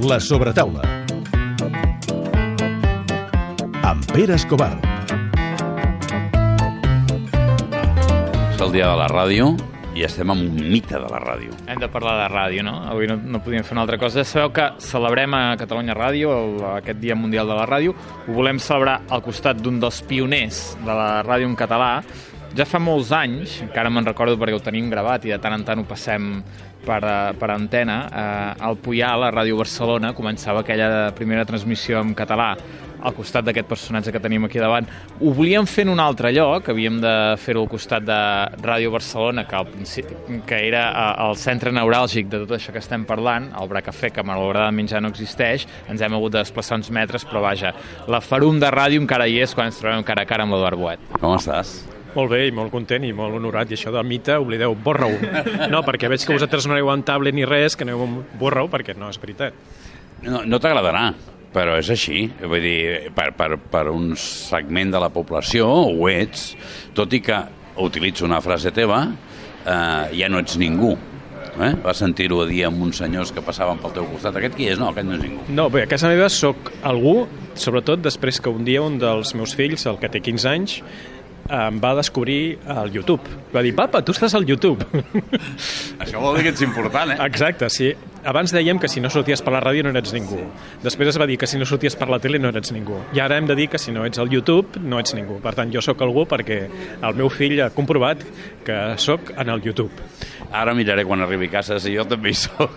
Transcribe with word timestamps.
La 0.00 0.20
sobretaula. 0.20 0.82
Amb 3.82 4.04
Pere 4.12 4.36
Escobar. 4.36 4.76
És 8.52 8.60
el 8.62 8.70
dia 8.76 8.86
de 8.86 8.94
la 9.00 9.08
ràdio 9.10 9.48
i 9.98 10.06
estem 10.06 10.30
amb 10.30 10.44
un 10.46 10.70
mite 10.70 10.94
de 10.94 11.10
la 11.10 11.18
ràdio. 11.18 11.50
Hem 11.66 11.82
de 11.82 11.90
parlar 11.90 12.14
de 12.20 12.28
ràdio, 12.30 12.62
no? 12.62 12.76
Avui 12.86 13.10
no, 13.10 13.16
no 13.18 13.42
podíem 13.42 13.66
fer 13.66 13.74
una 13.74 13.82
altra 13.88 13.98
cosa. 13.98 14.22
Sabeu 14.22 14.52
que 14.54 14.68
celebrem 14.86 15.34
a 15.34 15.42
Catalunya 15.58 15.98
Ràdio, 15.98 16.30
el, 16.30 16.56
aquest 16.76 17.02
Dia 17.02 17.18
Mundial 17.18 17.50
de 17.50 17.58
la 17.58 17.66
Ràdio. 17.66 17.96
Ho 18.28 18.38
volem 18.38 18.62
celebrar 18.62 19.00
al 19.10 19.26
costat 19.26 19.58
d'un 19.58 19.82
dels 19.82 19.98
pioners 20.06 20.76
de 20.78 20.94
la 20.94 21.24
ràdio 21.26 21.50
en 21.50 21.58
català. 21.58 21.96
Ja 22.56 22.64
fa 22.64 22.78
molts 22.80 23.10
anys, 23.12 23.58
encara 23.66 23.90
me'n 23.90 24.06
recordo 24.06 24.38
perquè 24.38 24.54
ho 24.56 24.62
tenim 24.62 24.86
gravat 24.94 25.26
i 25.26 25.34
de 25.34 25.42
tant 25.42 25.58
en 25.58 25.66
tant 25.66 25.82
ho 25.82 25.90
passem 25.90 26.38
per, 26.88 27.04
eh, 27.04 27.34
per 27.38 27.50
antena, 27.52 28.08
eh, 28.08 28.64
al 28.64 28.76
Puyal, 28.80 29.24
a 29.24 29.32
Ràdio 29.32 29.60
Barcelona, 29.60 30.14
començava 30.16 30.64
aquella 30.64 31.12
primera 31.12 31.44
transmissió 31.44 32.00
en 32.00 32.14
català 32.16 32.54
al 32.98 33.14
costat 33.14 33.44
d'aquest 33.46 33.68
personatge 33.68 34.10
que 34.10 34.18
tenim 34.18 34.48
aquí 34.48 34.58
davant. 34.58 34.88
Ho 35.20 35.30
volíem 35.36 35.66
fer 35.70 35.84
en 35.86 35.92
un 35.92 36.00
altre 36.02 36.32
lloc, 36.34 36.70
havíem 36.72 36.96
de 37.00 37.12
fer-ho 37.38 37.62
al 37.62 37.68
costat 37.70 38.02
de 38.02 38.18
Ràdio 38.64 38.90
Barcelona, 38.90 39.44
que, 39.46 39.54
al 39.54 39.68
principi, 39.70 40.16
que 40.48 40.62
era 40.66 40.88
eh, 40.90 41.28
el 41.28 41.36
centre 41.36 41.70
neuràlgic 41.74 42.32
de 42.32 42.42
tot 42.44 42.56
això 42.56 42.74
que 42.74 42.82
estem 42.82 43.04
parlant, 43.06 43.52
el 43.60 43.70
Bracafé, 43.70 44.10
que 44.10 44.24
malauradament 44.26 44.90
ja 44.90 45.02
no 45.04 45.12
existeix, 45.12 45.68
ens 45.88 46.02
hem 46.02 46.16
hagut 46.18 46.34
de 46.34 46.42
desplaçar 46.42 46.80
uns 46.80 46.90
metres, 46.90 47.28
però 47.28 47.44
vaja, 47.44 47.74
la 48.08 48.22
farum 48.24 48.58
de 48.58 48.72
ràdio 48.74 49.04
encara 49.04 49.28
hi 49.28 49.38
és 49.44 49.54
quan 49.54 49.70
ens 49.70 49.78
trobem 49.78 50.02
cara 50.02 50.26
a 50.26 50.32
cara 50.32 50.48
amb 50.48 50.56
l'Eduard 50.56 50.80
Boet. 50.80 51.06
Com 51.20 51.36
estàs? 51.36 51.97
Molt 52.18 52.32
bé 52.34 52.48
i 52.48 52.54
molt 52.54 52.72
content 52.74 53.04
i 53.06 53.12
molt 53.14 53.36
honorat. 53.38 53.70
I 53.70 53.76
això 53.78 53.92
del 53.94 54.06
mite, 54.08 54.34
oblideu, 54.42 54.74
borra-ho. 54.74 55.18
No, 55.70 55.84
perquè 55.86 56.10
veig 56.10 56.24
que 56.26 56.34
vosaltres 56.34 56.66
no 56.66 56.74
aneu 56.74 56.90
amb 56.90 57.06
tablet 57.06 57.36
ni 57.36 57.44
res, 57.46 57.76
que 57.78 57.86
aneu 57.86 58.02
amb 58.02 58.38
borra-ho, 58.40 58.66
perquè 58.72 58.96
no 58.98 59.10
és 59.12 59.20
veritat. 59.22 59.54
No, 60.24 60.42
no 60.42 60.58
t'agradarà, 60.58 61.04
però 61.54 61.76
és 61.78 61.90
així. 61.94 62.24
Vull 62.42 62.64
dir, 62.64 62.78
per, 63.14 63.30
per, 63.38 63.52
per 63.70 63.84
un 63.92 64.10
segment 64.18 64.90
de 64.94 65.02
la 65.02 65.12
població 65.14 65.68
ho 65.68 66.08
ets, 66.10 66.50
tot 66.96 67.14
i 67.14 67.22
que 67.22 67.38
utilitzo 67.84 68.26
una 68.26 68.40
frase 68.42 68.74
teva, 68.74 69.04
eh, 69.62 70.18
ja 70.18 70.30
no 70.32 70.42
ets 70.42 70.58
ningú. 70.58 70.96
Eh? 71.58 71.72
Vas 71.82 71.98
sentir-ho 71.98 72.42
a 72.44 72.46
dir 72.46 72.64
amb 72.68 72.82
uns 72.82 73.00
senyors 73.02 73.32
que 73.34 73.42
passaven 73.42 73.80
pel 73.82 73.94
teu 73.96 74.06
costat. 74.10 74.36
Aquest 74.38 74.54
qui 74.58 74.68
és? 74.70 74.78
No, 74.78 74.92
aquest 74.92 75.08
no 75.08 75.16
és 75.16 75.22
ningú. 75.24 75.46
No, 75.54 75.66
bé, 75.74 75.84
a 75.86 75.90
casa 75.90 76.10
meva 76.10 76.28
sóc 76.30 76.70
algú, 76.86 77.20
sobretot 77.58 78.02
després 78.04 78.38
que 78.42 78.52
un 78.52 78.66
dia 78.66 78.82
un 78.82 79.00
dels 79.02 79.34
meus 79.38 79.56
fills, 79.58 79.86
el 79.90 79.98
que 80.02 80.10
té 80.12 80.22
15 80.22 80.50
anys, 80.52 80.76
em 81.48 81.80
va 81.80 81.94
descobrir 81.96 82.58
el 82.68 82.92
YouTube. 82.92 83.24
Va 83.54 83.62
dir, 83.64 83.74
papa, 83.76 84.02
tu 84.04 84.12
estàs 84.12 84.34
al 84.36 84.44
YouTube. 84.48 84.84
Això 86.02 86.20
vol 86.20 86.36
dir 86.36 86.44
que 86.46 86.52
ets 86.52 86.64
important, 86.66 87.14
eh? 87.14 87.18
Exacte, 87.24 87.70
sí. 87.72 87.92
Abans 88.28 88.52
dèiem 88.52 88.80
que 88.82 88.90
si 88.90 89.00
no 89.00 89.08
sorties 89.12 89.40
per 89.44 89.54
la 89.54 89.62
ràdio 89.62 89.86
no 89.86 89.92
ets 89.96 90.12
ningú. 90.12 90.40
Després 90.82 91.12
es 91.12 91.18
va 91.20 91.26
dir 91.30 91.38
que 91.40 91.48
si 91.48 91.60
no 91.60 91.64
sorties 91.68 91.96
per 91.96 92.10
la 92.10 92.18
tele 92.20 92.40
no 92.42 92.50
ets 92.52 92.74
ningú. 92.74 92.98
I 93.16 93.22
ara 93.24 93.38
hem 93.38 93.48
de 93.48 93.56
dir 93.56 93.68
que 93.72 93.80
si 93.80 93.94
no 93.94 94.04
ets 94.04 94.20
al 94.20 94.28
YouTube 94.32 94.82
no 94.82 95.00
ets 95.00 95.14
ningú. 95.16 95.38
Per 95.44 95.54
tant, 95.56 95.72
jo 95.72 95.80
sóc 95.84 96.02
algú 96.04 96.26
perquè 96.28 96.60
el 97.00 97.18
meu 97.18 97.30
fill 97.32 97.62
ha 97.64 97.70
comprovat 97.74 98.26
que 98.66 98.78
sóc 99.00 99.32
en 99.38 99.54
el 99.54 99.64
YouTube. 99.64 100.08
Ara 100.52 100.74
miraré 100.76 101.06
quan 101.08 101.22
arribi 101.24 101.48
a 101.48 101.58
casa 101.58 101.80
si 101.80 101.94
jo 101.96 102.04
també 102.08 102.34
hi 102.34 102.38
soc. 102.42 102.74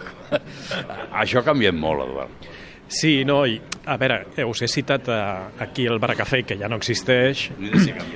Això 1.11 1.41
ha 1.41 1.47
canviat 1.51 1.75
molt, 1.75 2.05
Eduard. 2.07 2.51
Sí, 2.91 3.23
no, 3.23 3.45
i 3.47 3.55
a 3.87 3.95
veure, 3.97 4.25
eh, 4.35 4.43
us 4.43 4.61
he 4.61 4.67
citat 4.67 5.07
eh, 5.07 5.19
aquí 5.63 5.85
el 5.87 5.99
Baracafé, 5.99 6.43
que 6.43 6.57
ja 6.59 6.67
no 6.69 6.75
existeix. 6.75 7.47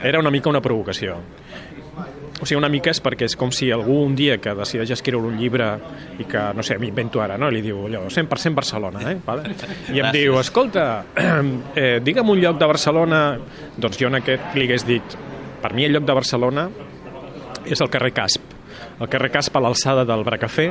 Era 0.03 0.19
una 0.19 0.31
mica 0.31 0.51
una 0.51 0.61
provocació. 0.61 1.15
O 2.35 2.43
sigui, 2.43 2.57
una 2.59 2.67
mica 2.67 2.91
és 2.91 2.99
perquè 2.99 3.29
és 3.29 3.37
com 3.39 3.53
si 3.55 3.69
algú 3.71 3.95
un 4.03 4.17
dia 4.19 4.35
que 4.43 4.51
decideix 4.57 4.91
escriure 4.97 5.29
un 5.29 5.37
llibre 5.39 5.69
i 6.19 6.25
que, 6.27 6.41
no 6.53 6.65
sé, 6.67 6.75
m'invento 6.81 7.21
ara, 7.23 7.37
no? 7.39 7.47
li 7.49 7.61
diu 7.63 7.85
allò, 7.87 8.01
100% 8.11 8.57
Barcelona, 8.57 9.05
eh? 9.13 9.15
Vale? 9.23 9.55
I 9.95 10.03
em 10.03 10.09
diu, 10.11 10.35
escolta, 10.41 11.05
eh, 11.79 12.01
digue'm 12.03 12.33
un 12.35 12.41
lloc 12.43 12.59
de 12.59 12.67
Barcelona, 12.67 13.21
doncs 13.79 14.01
jo 14.01 14.11
en 14.11 14.19
aquest 14.19 14.59
li 14.59 14.67
hagués 14.67 14.83
dit, 14.85 15.15
per 15.63 15.71
mi 15.73 15.87
el 15.87 15.95
lloc 15.95 16.03
de 16.11 16.19
Barcelona 16.19 16.67
és 17.65 17.79
el 17.79 17.89
carrer 17.89 18.11
Casp, 18.19 18.54
el 18.99 19.09
carrer 19.11 19.31
Casp 19.33 19.57
a 19.57 19.61
l'alçada 19.63 20.05
del 20.07 20.23
Bracafé, 20.27 20.69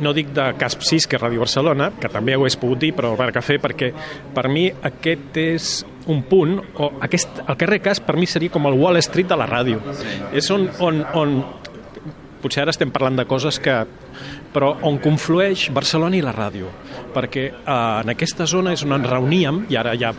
no 0.00 0.14
dic 0.16 0.32
de 0.36 0.46
Casp 0.60 0.84
6, 0.86 1.06
que 1.08 1.18
és 1.18 1.22
Ràdio 1.22 1.42
Barcelona, 1.44 1.90
que 2.00 2.10
també 2.12 2.36
ho 2.36 2.42
hagués 2.42 2.56
pogut 2.60 2.80
dir, 2.80 2.94
però 2.96 3.12
el 3.12 3.20
Bracafé, 3.20 3.58
perquè 3.62 3.92
per 4.34 4.48
mi 4.48 4.68
aquest 4.70 5.36
és 5.42 5.70
un 6.08 6.22
punt, 6.24 6.56
o 6.80 6.92
aquest, 7.04 7.42
el 7.44 7.58
carrer 7.60 7.82
Casp 7.84 8.06
per 8.08 8.16
mi 8.16 8.26
seria 8.26 8.52
com 8.54 8.66
el 8.70 8.78
Wall 8.80 9.00
Street 9.04 9.28
de 9.28 9.36
la 9.36 9.48
ràdio. 9.50 9.82
És 10.32 10.48
on, 10.54 10.68
on, 10.80 11.02
on 11.18 11.36
potser 12.42 12.62
ara 12.62 12.72
estem 12.74 12.92
parlant 12.94 13.18
de 13.18 13.26
coses 13.28 13.58
que 13.60 13.82
però 14.54 14.72
on 14.88 14.96
conflueix 15.02 15.68
Barcelona 15.74 16.16
i 16.16 16.24
la 16.24 16.32
ràdio 16.32 16.70
perquè 17.14 17.44
eh, 17.50 17.68
en 17.68 18.12
aquesta 18.14 18.46
zona 18.48 18.72
és 18.76 18.84
on 18.86 18.94
ens 18.96 19.08
reuníem 19.10 19.64
i 19.68 19.76
ara 19.76 19.94
ja 19.98 20.14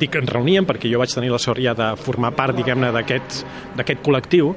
dic 0.00 0.16
ens 0.18 0.30
reuníem 0.32 0.66
perquè 0.66 0.90
jo 0.90 1.00
vaig 1.00 1.12
tenir 1.14 1.30
la 1.32 1.40
sort 1.42 1.62
ja 1.62 1.74
de 1.76 1.92
formar 2.00 2.32
part, 2.36 2.56
diguem-ne, 2.56 2.92
d'aquest 2.92 4.02
col·lectiu, 4.04 4.52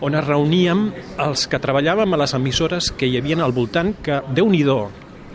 on 0.00 0.16
es 0.16 0.26
reuníem 0.26 0.86
els 1.20 1.46
que 1.50 1.60
treballàvem 1.62 2.14
a 2.14 2.20
les 2.22 2.34
emissores 2.38 2.90
que 2.96 3.08
hi 3.08 3.18
havia 3.20 3.40
al 3.44 3.56
voltant, 3.56 3.94
que, 4.02 4.22
déu 4.34 4.48
nhi 4.50 4.64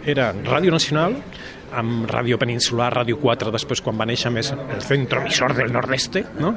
eren 0.06 0.44
Ràdio 0.46 0.72
Nacional, 0.72 1.16
amb 1.74 2.06
Ràdio 2.10 2.38
Peninsular, 2.38 2.92
Ràdio 2.94 3.18
4, 3.22 3.52
després 3.52 3.82
quan 3.82 3.98
va 3.98 4.06
néixer 4.06 4.32
més 4.32 4.52
el 4.54 4.82
centro 4.86 5.22
emissor 5.22 5.56
del 5.58 5.74
nord-este, 5.74 6.24
no? 6.40 6.54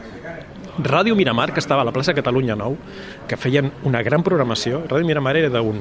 Ràdio 0.78 1.16
Miramar, 1.18 1.52
que 1.52 1.58
estava 1.58 1.82
a 1.82 1.84
la 1.84 1.92
plaça 1.92 2.14
Catalunya 2.14 2.54
Nou, 2.54 2.76
que 3.26 3.36
feien 3.36 3.72
una 3.88 4.02
gran 4.06 4.22
programació. 4.22 4.84
Ràdio 4.86 5.06
Miramar 5.08 5.34
era 5.40 5.50
d'un 5.50 5.80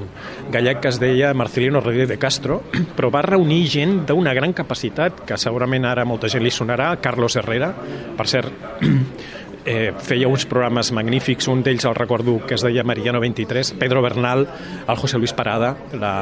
gallec 0.54 0.82
que 0.82 0.90
es 0.90 0.98
deia 1.00 1.34
Marcelino 1.38 1.82
Rodríguez 1.82 2.10
de 2.10 2.18
Castro, 2.18 2.64
però 2.98 3.12
va 3.14 3.22
reunir 3.22 3.62
gent 3.70 4.00
d'una 4.10 4.34
gran 4.34 4.56
capacitat, 4.58 5.22
que 5.28 5.38
segurament 5.38 5.86
ara 5.86 6.06
molta 6.06 6.30
gent 6.34 6.42
li 6.44 6.52
sonarà, 6.52 6.96
Carlos 7.02 7.38
Herrera, 7.38 7.70
per 8.18 8.28
cert, 8.28 8.50
eh, 9.66 9.94
feia 10.02 10.32
uns 10.32 10.48
programes 10.50 10.90
magnífics, 10.96 11.50
un 11.54 11.62
d'ells 11.62 11.86
el 11.86 11.96
recordo 11.96 12.40
que 12.48 12.58
es 12.58 12.66
deia 12.66 12.84
Mariano 12.84 13.22
23, 13.22 13.76
Pedro 13.78 14.02
Bernal, 14.02 14.48
el 14.88 14.98
José 14.98 15.22
Luis 15.22 15.34
Parada, 15.38 15.76
la 15.94 16.16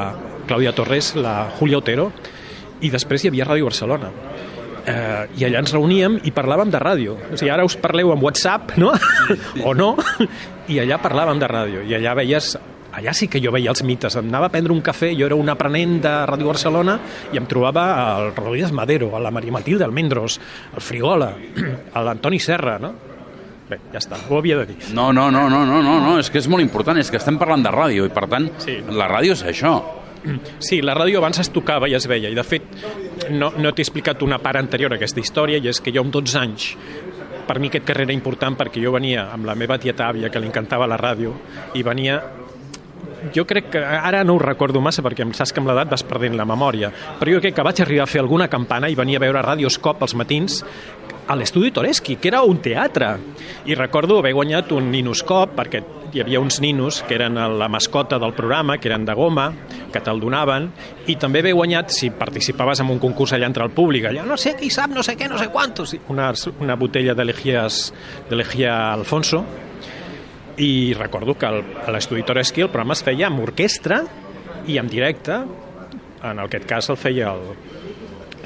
Clàudia 0.46 0.74
Torres, 0.76 1.14
la 1.16 1.46
Julia 1.56 1.80
Otero, 1.80 2.10
i 2.84 2.92
després 2.92 3.24
hi 3.24 3.32
havia 3.32 3.48
Ràdio 3.48 3.70
Barcelona 3.70 4.12
eh, 4.86 5.26
i 5.38 5.44
allà 5.48 5.64
ens 5.64 5.74
reuníem 5.74 6.20
i 6.24 6.32
parlàvem 6.34 6.70
de 6.72 6.80
ràdio. 6.82 7.18
O 7.32 7.36
sigui, 7.36 7.50
ara 7.52 7.66
us 7.66 7.76
parleu 7.80 8.12
amb 8.14 8.24
WhatsApp, 8.26 8.76
no? 8.80 8.94
Sí, 8.96 9.36
sí. 9.36 9.64
o 9.68 9.74
no, 9.76 9.94
i 10.72 10.80
allà 10.82 11.00
parlàvem 11.02 11.42
de 11.42 11.50
ràdio. 11.50 11.84
I 11.86 11.98
allà 11.98 12.16
veies 12.22 12.54
allà 12.96 13.12
sí 13.12 13.28
que 13.28 13.42
jo 13.44 13.52
veia 13.52 13.72
els 13.74 13.82
mites. 13.84 14.16
Em 14.16 14.30
anava 14.30 14.48
a 14.48 14.52
prendre 14.52 14.72
un 14.72 14.80
cafè, 14.84 15.12
jo 15.18 15.26
era 15.28 15.36
un 15.36 15.50
aprenent 15.52 15.98
de 16.04 16.14
Ràdio 16.30 16.48
Barcelona 16.48 16.96
i 17.32 17.40
em 17.40 17.48
trobava 17.48 17.84
al 18.14 18.30
Rodríguez 18.32 18.72
Madero, 18.72 19.10
a 19.16 19.20
la 19.20 19.32
Maria 19.34 19.52
Matilde 19.52 19.84
Almendros, 19.84 20.38
al 20.72 20.84
Frigola, 20.84 21.34
a 21.92 22.02
l'Antoni 22.06 22.40
Serra, 22.40 22.78
no? 22.80 22.94
Bé, 23.66 23.80
ja 23.90 23.98
està, 23.98 24.18
ho 24.30 24.38
havia 24.38 24.60
de 24.60 24.68
dir. 24.70 24.76
No, 24.94 25.10
no, 25.12 25.26
no, 25.34 25.48
no, 25.50 25.64
no, 25.66 25.80
no, 25.82 25.98
no, 26.00 26.16
és 26.22 26.30
que 26.30 26.38
és 26.38 26.46
molt 26.48 26.62
important, 26.62 26.96
és 27.02 27.10
que 27.10 27.18
estem 27.18 27.38
parlant 27.38 27.64
de 27.66 27.72
ràdio 27.74 28.06
i 28.06 28.12
per 28.14 28.28
tant 28.30 28.46
sí. 28.62 28.78
la 28.94 29.10
ràdio 29.10 29.34
és 29.34 29.42
això. 29.50 29.74
Sí, 30.58 30.80
la 30.82 30.94
ràdio 30.96 31.20
abans 31.20 31.38
es 31.42 31.50
tocava 31.54 31.88
i 31.88 31.94
es 31.94 32.06
veia, 32.10 32.30
i 32.30 32.36
de 32.36 32.44
fet 32.46 32.64
no, 33.30 33.52
no 33.56 33.72
t'he 33.72 33.84
explicat 33.84 34.22
una 34.26 34.40
part 34.42 34.58
anterior 34.60 34.92
a 34.92 34.98
aquesta 34.98 35.22
història, 35.22 35.60
i 35.60 35.70
és 35.70 35.80
que 35.80 35.94
jo 35.94 36.02
amb 36.04 36.14
12 36.14 36.40
anys 36.40 36.72
per 37.46 37.60
mi 37.62 37.70
aquest 37.70 37.86
carrer 37.86 38.08
era 38.08 38.16
important 38.16 38.56
perquè 38.58 38.82
jo 38.82 38.90
venia 38.94 39.28
amb 39.32 39.46
la 39.46 39.54
meva 39.54 39.78
tieta 39.78 40.08
àvia 40.10 40.30
que 40.32 40.42
li 40.42 40.50
encantava 40.50 40.88
la 40.90 40.98
ràdio 40.98 41.34
i 41.78 41.84
venia 41.86 42.18
jo 43.34 43.46
crec 43.46 43.70
que 43.74 43.82
ara 43.82 44.24
no 44.24 44.34
ho 44.36 44.42
recordo 44.42 44.82
massa 44.82 45.02
perquè 45.02 45.24
em 45.24 45.32
saps 45.34 45.54
que 45.54 45.62
amb 45.62 45.70
l'edat 45.70 45.90
vas 45.94 46.04
perdent 46.06 46.36
la 46.38 46.46
memòria 46.48 46.90
però 47.20 47.36
jo 47.36 47.42
crec 47.44 47.56
que 47.56 47.66
vaig 47.66 47.82
arribar 47.82 48.06
a 48.06 48.10
fer 48.10 48.22
alguna 48.22 48.50
campana 48.52 48.90
i 48.90 48.98
venia 48.98 49.20
a 49.20 49.24
veure 49.24 49.44
Radioscop 49.46 50.02
als 50.02 50.16
matins 50.18 50.62
a 51.26 51.34
l'estudi 51.36 51.72
Toreski, 51.74 52.16
que 52.16 52.28
era 52.28 52.42
un 52.42 52.60
teatre. 52.62 53.16
I 53.66 53.74
recordo 53.74 54.20
haver 54.20 54.34
guanyat 54.36 54.72
un 54.76 54.90
ninoscop, 54.92 55.56
perquè 55.58 55.82
hi 56.14 56.22
havia 56.22 56.40
uns 56.40 56.60
ninos 56.62 57.02
que 57.06 57.16
eren 57.18 57.34
la 57.34 57.68
mascota 57.68 58.18
del 58.22 58.32
programa, 58.32 58.78
que 58.78 58.88
eren 58.88 59.04
de 59.04 59.14
goma, 59.14 59.50
que 59.92 60.00
te'l 60.00 60.22
donaven, 60.22 60.70
i 61.10 61.16
també 61.20 61.42
haver 61.42 61.56
guanyat, 61.58 61.90
si 61.92 62.12
participaves 62.14 62.80
en 62.80 62.92
un 62.94 63.02
concurs 63.02 63.34
allà 63.34 63.50
entre 63.50 63.66
el 63.66 63.74
públic, 63.74 64.06
allà 64.08 64.24
no 64.26 64.38
sé 64.40 64.54
qui 64.56 64.70
sap, 64.70 64.94
no 64.94 65.02
sé 65.02 65.16
què, 65.18 65.28
no 65.28 65.38
sé 65.38 65.50
quantos, 65.52 65.96
una, 66.08 66.32
una 66.60 66.76
botella 66.78 67.14
de 67.14 67.26
Legia 67.26 68.76
Alfonso, 68.92 69.44
i 70.56 70.94
recordo 70.96 71.34
que 71.36 71.46
a 71.46 71.92
l'estudi 71.92 72.24
Toreski 72.24 72.64
el 72.64 72.70
programa 72.72 72.96
es 72.96 73.04
feia 73.04 73.26
amb 73.28 73.42
orquestra 73.44 74.00
i 74.66 74.78
en 74.80 74.88
directe, 74.88 75.42
en 76.24 76.40
aquest 76.46 76.64
cas 76.70 76.88
el 76.88 76.96
feia 76.96 77.34
el, 77.34 77.50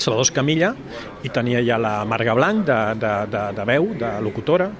Salvador 0.00 0.32
Camilla 0.34 0.74
i 1.24 1.32
tenia 1.32 1.62
ja 1.66 1.78
la 1.80 2.00
Marga 2.08 2.34
Blanc 2.38 2.64
de, 2.68 2.78
de, 3.00 3.12
de, 3.32 3.44
de 3.56 3.66
veu, 3.68 3.90
de 4.00 4.14
locutora 4.24 4.70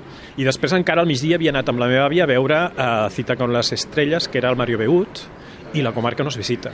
i 0.40 0.46
després 0.46 0.72
encara 0.76 1.02
al 1.04 1.10
migdia 1.10 1.36
havia 1.36 1.52
anat 1.54 1.68
amb 1.68 1.82
la 1.82 1.90
meva 1.90 2.06
àvia 2.08 2.24
a 2.24 2.30
veure 2.30 2.62
uh, 2.70 3.10
Cita 3.12 3.36
con 3.36 3.52
les 3.52 3.72
estrelles 3.76 4.28
que 4.28 4.40
era 4.40 4.50
el 4.50 4.56
Mario 4.56 4.80
Beut 4.80 5.26
i 5.74 5.84
la 5.84 5.92
comarca 5.92 6.24
no 6.24 6.32
es 6.32 6.38
visita. 6.40 6.72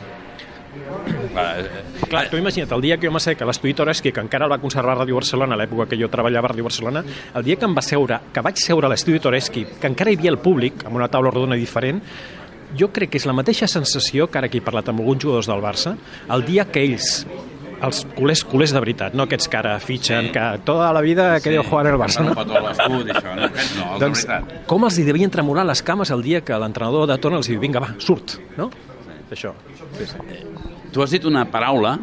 Clar, 2.08 2.28
tu 2.30 2.36
imagina't, 2.36 2.70
el 2.72 2.84
dia 2.84 2.96
que 2.96 3.08
jo 3.08 3.12
m'assec 3.12 3.42
a 3.42 3.48
l'estudi 3.48 3.74
Toreski, 3.76 4.12
que 4.12 4.22
encara 4.24 4.46
el 4.46 4.52
va 4.52 4.60
conservar 4.62 4.94
a 4.94 5.00
Ràdio 5.02 5.18
Barcelona, 5.18 5.56
a 5.56 5.60
l'època 5.60 5.88
que 5.90 5.98
jo 6.00 6.08
treballava 6.12 6.48
a 6.48 6.52
Ràdio 6.52 6.64
Barcelona, 6.64 7.02
el 7.34 7.44
dia 7.44 7.58
que 7.60 7.68
em 7.68 7.76
va 7.76 7.84
seure, 7.84 8.20
que 8.32 8.44
vaig 8.44 8.60
seure 8.60 8.88
a 8.88 8.92
l'estudi 8.92 9.20
Toreski, 9.20 9.66
que 9.80 9.90
encara 9.90 10.12
hi 10.12 10.18
havia 10.20 10.32
el 10.32 10.40
públic, 10.40 10.86
amb 10.86 10.96
una 10.96 11.10
taula 11.12 11.32
rodona 11.32 11.58
diferent, 11.60 12.00
jo 12.76 12.88
crec 12.92 13.12
que 13.12 13.20
és 13.20 13.26
la 13.28 13.36
mateixa 13.36 13.68
sensació 13.70 14.30
que 14.30 14.40
ara 14.40 14.48
que 14.52 14.60
he 14.60 14.64
parlat 14.64 14.88
amb 14.90 15.00
alguns 15.00 15.22
jugadors 15.24 15.50
del 15.50 15.64
Barça, 15.64 15.96
el 16.32 16.44
dia 16.48 16.66
que 16.70 16.84
ells 16.84 17.24
els 17.82 18.04
culers, 18.16 18.42
culers 18.44 18.72
de 18.72 18.80
veritat, 18.80 19.14
no 19.14 19.24
aquests 19.26 19.48
que 19.48 19.56
ara 19.58 19.78
fitxen, 19.80 20.26
Sí. 20.26 20.32
que 20.32 20.44
tota 20.64 20.92
la 20.92 21.00
vida 21.00 21.34
ha 21.34 21.40
querido 21.40 21.62
jugar 21.62 21.86
en 21.86 21.92
el 21.94 21.98
Barça. 22.00 22.24
No, 22.24 22.34
No? 22.34 23.02
això. 23.04 23.34
No, 23.36 23.92
no, 23.92 23.98
Doncs, 23.98 24.26
com 24.66 24.84
els 24.84 24.98
hi 24.98 25.04
devien 25.04 25.30
tremolar 25.30 25.64
les 25.66 25.82
cames 25.82 26.10
el 26.10 26.22
dia 26.22 26.40
que 26.42 26.56
l'entrenador 26.58 27.06
de 27.06 27.18
torn 27.18 27.36
els 27.36 27.46
diu, 27.48 27.60
vinga, 27.60 27.80
va, 27.80 27.94
surt, 27.98 28.38
no? 28.56 28.70
Això. 29.30 29.52
Sí, 29.98 30.06
sí. 30.06 30.16
Tu 30.92 31.02
has 31.02 31.10
dit 31.10 31.24
una 31.24 31.44
paraula 31.50 31.98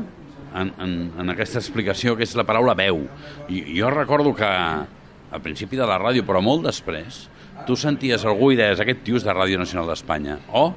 en, 0.55 0.73
en, 0.79 1.11
en 1.19 1.29
aquesta 1.29 1.57
explicació 1.59 2.15
que 2.15 2.23
és 2.23 2.35
la 2.35 2.43
paraula 2.43 2.75
veu. 2.75 3.07
I 3.49 3.79
jo 3.79 3.89
recordo 3.89 4.33
que 4.35 4.45
al 4.45 5.41
principi 5.41 5.75
de 5.77 5.85
la 5.87 5.97
ràdio, 5.97 6.23
però 6.27 6.41
molt 6.41 6.63
després, 6.67 7.27
tu 7.68 7.77
senties 7.80 8.25
algú 8.27 8.51
i 8.54 8.57
deies 8.60 8.81
aquest 8.83 9.04
tio 9.06 9.19
és 9.19 9.25
de 9.25 9.33
Ràdio 9.33 9.60
Nacional 9.62 9.89
d'Espanya. 9.92 10.39
O 10.54 10.69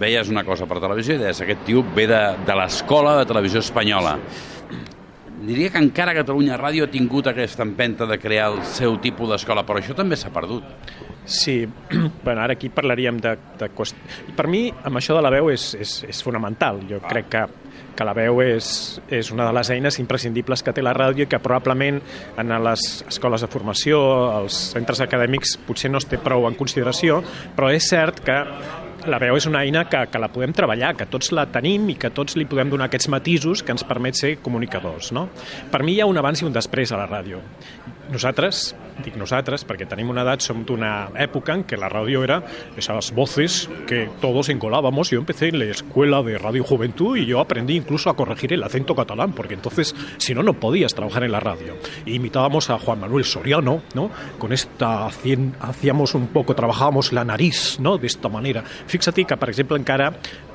veies 0.00 0.30
una 0.32 0.44
cosa 0.46 0.68
per 0.70 0.80
televisió 0.82 1.16
i 1.16 1.22
deies 1.22 1.42
aquest 1.44 1.66
tio 1.66 1.84
ve 1.96 2.06
de, 2.10 2.22
de 2.46 2.56
l'escola 2.58 3.18
de 3.18 3.28
televisió 3.28 3.62
espanyola. 3.64 4.16
Diria 5.40 5.70
que 5.72 5.80
encara 5.80 6.12
Catalunya 6.12 6.58
Ràdio 6.60 6.84
ha 6.84 6.92
tingut 6.92 7.30
aquesta 7.30 7.64
empenta 7.64 8.04
de 8.06 8.18
crear 8.20 8.50
el 8.52 8.58
seu 8.68 8.98
tipus 9.00 9.30
d'escola, 9.32 9.64
però 9.64 9.80
això 9.80 9.96
també 9.96 10.18
s'ha 10.20 10.32
perdut. 10.34 10.66
Sí, 11.24 11.62
bueno, 12.24 12.40
ara 12.40 12.56
aquí 12.58 12.68
parlaríem 12.68 13.20
de, 13.22 13.36
de 13.60 13.70
qüest... 13.76 13.96
Per 14.36 14.46
mi, 14.50 14.66
amb 14.84 15.00
això 15.00 15.16
de 15.16 15.24
la 15.24 15.32
veu 15.32 15.48
és, 15.52 15.72
és, 15.80 15.94
és 16.10 16.22
fonamental. 16.24 16.82
Jo 16.90 17.00
crec 17.06 17.30
que, 17.32 17.46
que 18.00 18.06
la 18.08 18.14
veu 18.16 18.38
és, 18.40 18.66
és 19.12 19.28
una 19.28 19.44
de 19.44 19.52
les 19.52 19.68
eines 19.74 19.98
imprescindibles 20.00 20.62
que 20.64 20.72
té 20.72 20.80
la 20.80 20.94
ràdio 20.96 21.26
i 21.26 21.28
que 21.28 21.40
probablement 21.44 21.98
en 22.40 22.54
les 22.64 22.84
escoles 23.04 23.44
de 23.44 23.48
formació, 23.52 24.00
als 24.32 24.56
centres 24.72 25.02
acadèmics, 25.04 25.58
potser 25.66 25.90
no 25.92 26.00
es 26.00 26.08
té 26.08 26.16
prou 26.16 26.48
en 26.48 26.56
consideració, 26.56 27.20
però 27.58 27.68
és 27.76 27.90
cert 27.92 28.22
que 28.24 28.38
la 29.04 29.20
veu 29.20 29.36
és 29.36 29.46
una 29.48 29.60
eina 29.64 29.84
que, 29.88 30.00
que 30.08 30.20
la 30.20 30.30
podem 30.32 30.56
treballar, 30.56 30.94
que 30.96 31.08
tots 31.12 31.28
la 31.36 31.44
tenim 31.52 31.90
i 31.92 31.98
que 32.00 32.12
tots 32.16 32.36
li 32.40 32.48
podem 32.48 32.72
donar 32.72 32.88
aquests 32.88 33.10
matisos 33.12 33.64
que 33.64 33.76
ens 33.76 33.84
permet 33.84 34.16
ser 34.16 34.38
comunicadors. 34.40 35.12
No? 35.16 35.28
Per 35.72 35.82
mi 35.84 35.98
hi 35.98 36.00
ha 36.00 36.08
un 36.08 36.20
abans 36.20 36.40
i 36.40 36.48
un 36.48 36.56
després 36.56 36.92
a 36.92 37.00
la 37.00 37.08
ràdio. 37.08 37.40
Nosaltres, 38.10 38.70
dic 39.04 39.16
nosaltres, 39.20 39.64
perquè 39.66 39.86
tenim 39.88 40.10
una 40.12 40.24
edat, 40.26 40.44
som 40.44 40.64
d'una 40.66 41.10
època 41.18 41.54
en 41.56 41.64
què 41.68 41.78
la 41.80 41.90
ràdio 41.92 42.22
era 42.24 42.40
esas 42.76 43.12
voces 43.14 43.68
que 43.86 44.08
todos 44.20 44.48
encolábamos. 44.48 45.10
Yo 45.10 45.18
empecé 45.18 45.48
en 45.48 45.58
la 45.58 45.66
escuela 45.66 46.22
de 46.22 46.38
Radio 46.38 46.64
Juventud 46.64 47.16
y 47.16 47.26
yo 47.26 47.40
aprendí 47.40 47.76
incluso 47.76 48.10
a 48.10 48.16
corregir 48.16 48.52
el 48.52 48.62
acento 48.62 48.94
catalán, 48.94 49.32
porque 49.32 49.54
entonces, 49.54 49.94
si 50.18 50.34
no, 50.34 50.42
no 50.42 50.54
podías 50.54 50.94
trabajar 50.94 51.24
en 51.24 51.32
la 51.32 51.40
radio. 51.40 51.76
Y 52.06 52.14
imitábamos 52.14 52.70
a 52.70 52.78
Juan 52.78 53.00
Manuel 53.00 53.24
Soriano, 53.24 53.82
¿no? 53.94 54.10
Con 54.38 54.52
esta, 54.52 55.06
hacíamos 55.06 56.14
un 56.14 56.28
poco, 56.28 56.54
trabajábamos 56.54 57.12
la 57.12 57.24
nariz, 57.24 57.78
¿no? 57.80 57.98
De 57.98 58.06
esta 58.06 58.28
manera. 58.28 58.62
Fixa't 58.62 59.26
que, 59.26 59.36
per 59.36 59.50
exemple, 59.50 59.76
encara 59.76 60.12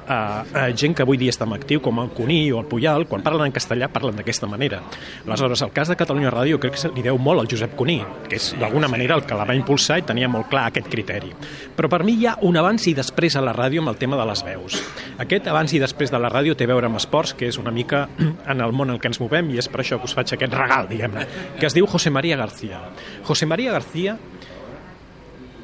eh, 0.07 0.73
gent 0.77 0.95
que 0.95 1.03
avui 1.03 1.17
dia 1.17 1.33
està 1.33 1.45
en 1.47 1.55
actiu, 1.55 1.81
com 1.83 1.99
el 2.01 2.11
Cuní 2.15 2.51
o 2.51 2.59
el 2.61 2.67
Puyal, 2.69 3.07
quan 3.09 3.23
parlen 3.25 3.49
en 3.49 3.55
castellà 3.55 3.89
parlen 3.91 4.17
d'aquesta 4.19 4.47
manera. 4.47 4.81
Aleshores, 5.25 5.61
el 5.65 5.73
cas 5.75 5.91
de 5.91 5.97
Catalunya 5.99 6.31
Ràdio 6.33 6.59
crec 6.61 6.75
que 6.75 6.81
se 6.81 6.91
li 6.93 7.03
deu 7.05 7.17
molt 7.21 7.43
al 7.43 7.49
Josep 7.51 7.75
Cuní, 7.77 7.99
que 8.29 8.39
és 8.39 8.51
d'alguna 8.59 8.89
manera 8.91 9.17
el 9.17 9.25
que 9.25 9.37
la 9.37 9.45
va 9.47 9.55
impulsar 9.57 9.99
i 9.99 10.07
tenia 10.07 10.29
molt 10.31 10.49
clar 10.51 10.67
aquest 10.69 10.89
criteri. 10.91 11.31
Però 11.75 11.89
per 11.91 12.03
mi 12.03 12.17
hi 12.19 12.27
ha 12.29 12.37
un 12.47 12.57
abans 12.57 12.87
i 12.87 12.95
després 12.97 13.35
a 13.35 13.43
la 13.45 13.53
ràdio 13.55 13.83
amb 13.83 13.93
el 13.93 13.99
tema 14.01 14.19
de 14.19 14.27
les 14.29 14.43
veus. 14.45 14.79
Aquest 15.21 15.47
abans 15.51 15.73
i 15.73 15.81
després 15.81 16.11
de 16.11 16.21
la 16.21 16.31
ràdio 16.33 16.55
té 16.55 16.67
a 16.67 16.73
veure 16.73 16.89
amb 16.89 17.01
esports, 17.01 17.35
que 17.37 17.49
és 17.49 17.59
una 17.61 17.73
mica 17.75 18.07
en 18.51 18.61
el 18.61 18.75
món 18.75 18.93
en 18.93 18.99
què 18.99 19.11
ens 19.11 19.21
movem, 19.23 19.53
i 19.53 19.61
és 19.61 19.69
per 19.71 19.83
això 19.83 19.99
que 19.99 20.09
us 20.09 20.17
faig 20.17 20.35
aquest 20.35 20.53
regal, 20.53 20.89
diguem-ne, 20.91 21.27
que 21.59 21.69
es 21.69 21.77
diu 21.77 21.87
José 21.87 22.11
María 22.11 22.37
García. 22.37 22.81
José 23.25 23.45
María 23.45 23.71
García 23.71 24.17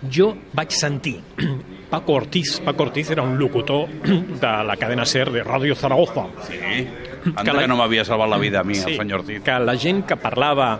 jo 0.09 0.33
vaig 0.53 0.73
sentir 0.73 1.19
Paco 1.91 2.13
Ortiz, 2.13 2.59
Paco 2.63 2.83
Ortiz 2.83 3.11
era 3.11 3.21
un 3.21 3.37
locutor 3.37 3.87
de 3.89 4.63
la 4.65 4.77
cadena 4.79 5.05
SER 5.05 5.29
de 5.31 5.43
Ràdio 5.43 5.75
Zaragoza. 5.75 6.25
Sí. 6.47 6.57
Anda 7.35 7.43
Que 7.43 7.51
que, 7.51 7.57
la- 7.57 7.67
no 7.67 7.75
m'havia 7.77 8.05
salvat 8.07 8.29
la 8.31 8.37
vida 8.39 8.61
a 8.61 8.63
mi, 8.63 8.77
el 8.79 8.95
senyor 8.97 9.19
Ortiz. 9.19 9.43
que 9.43 9.59
la 9.59 9.75
gent 9.77 10.05
que 10.07 10.15
parlava 10.17 10.79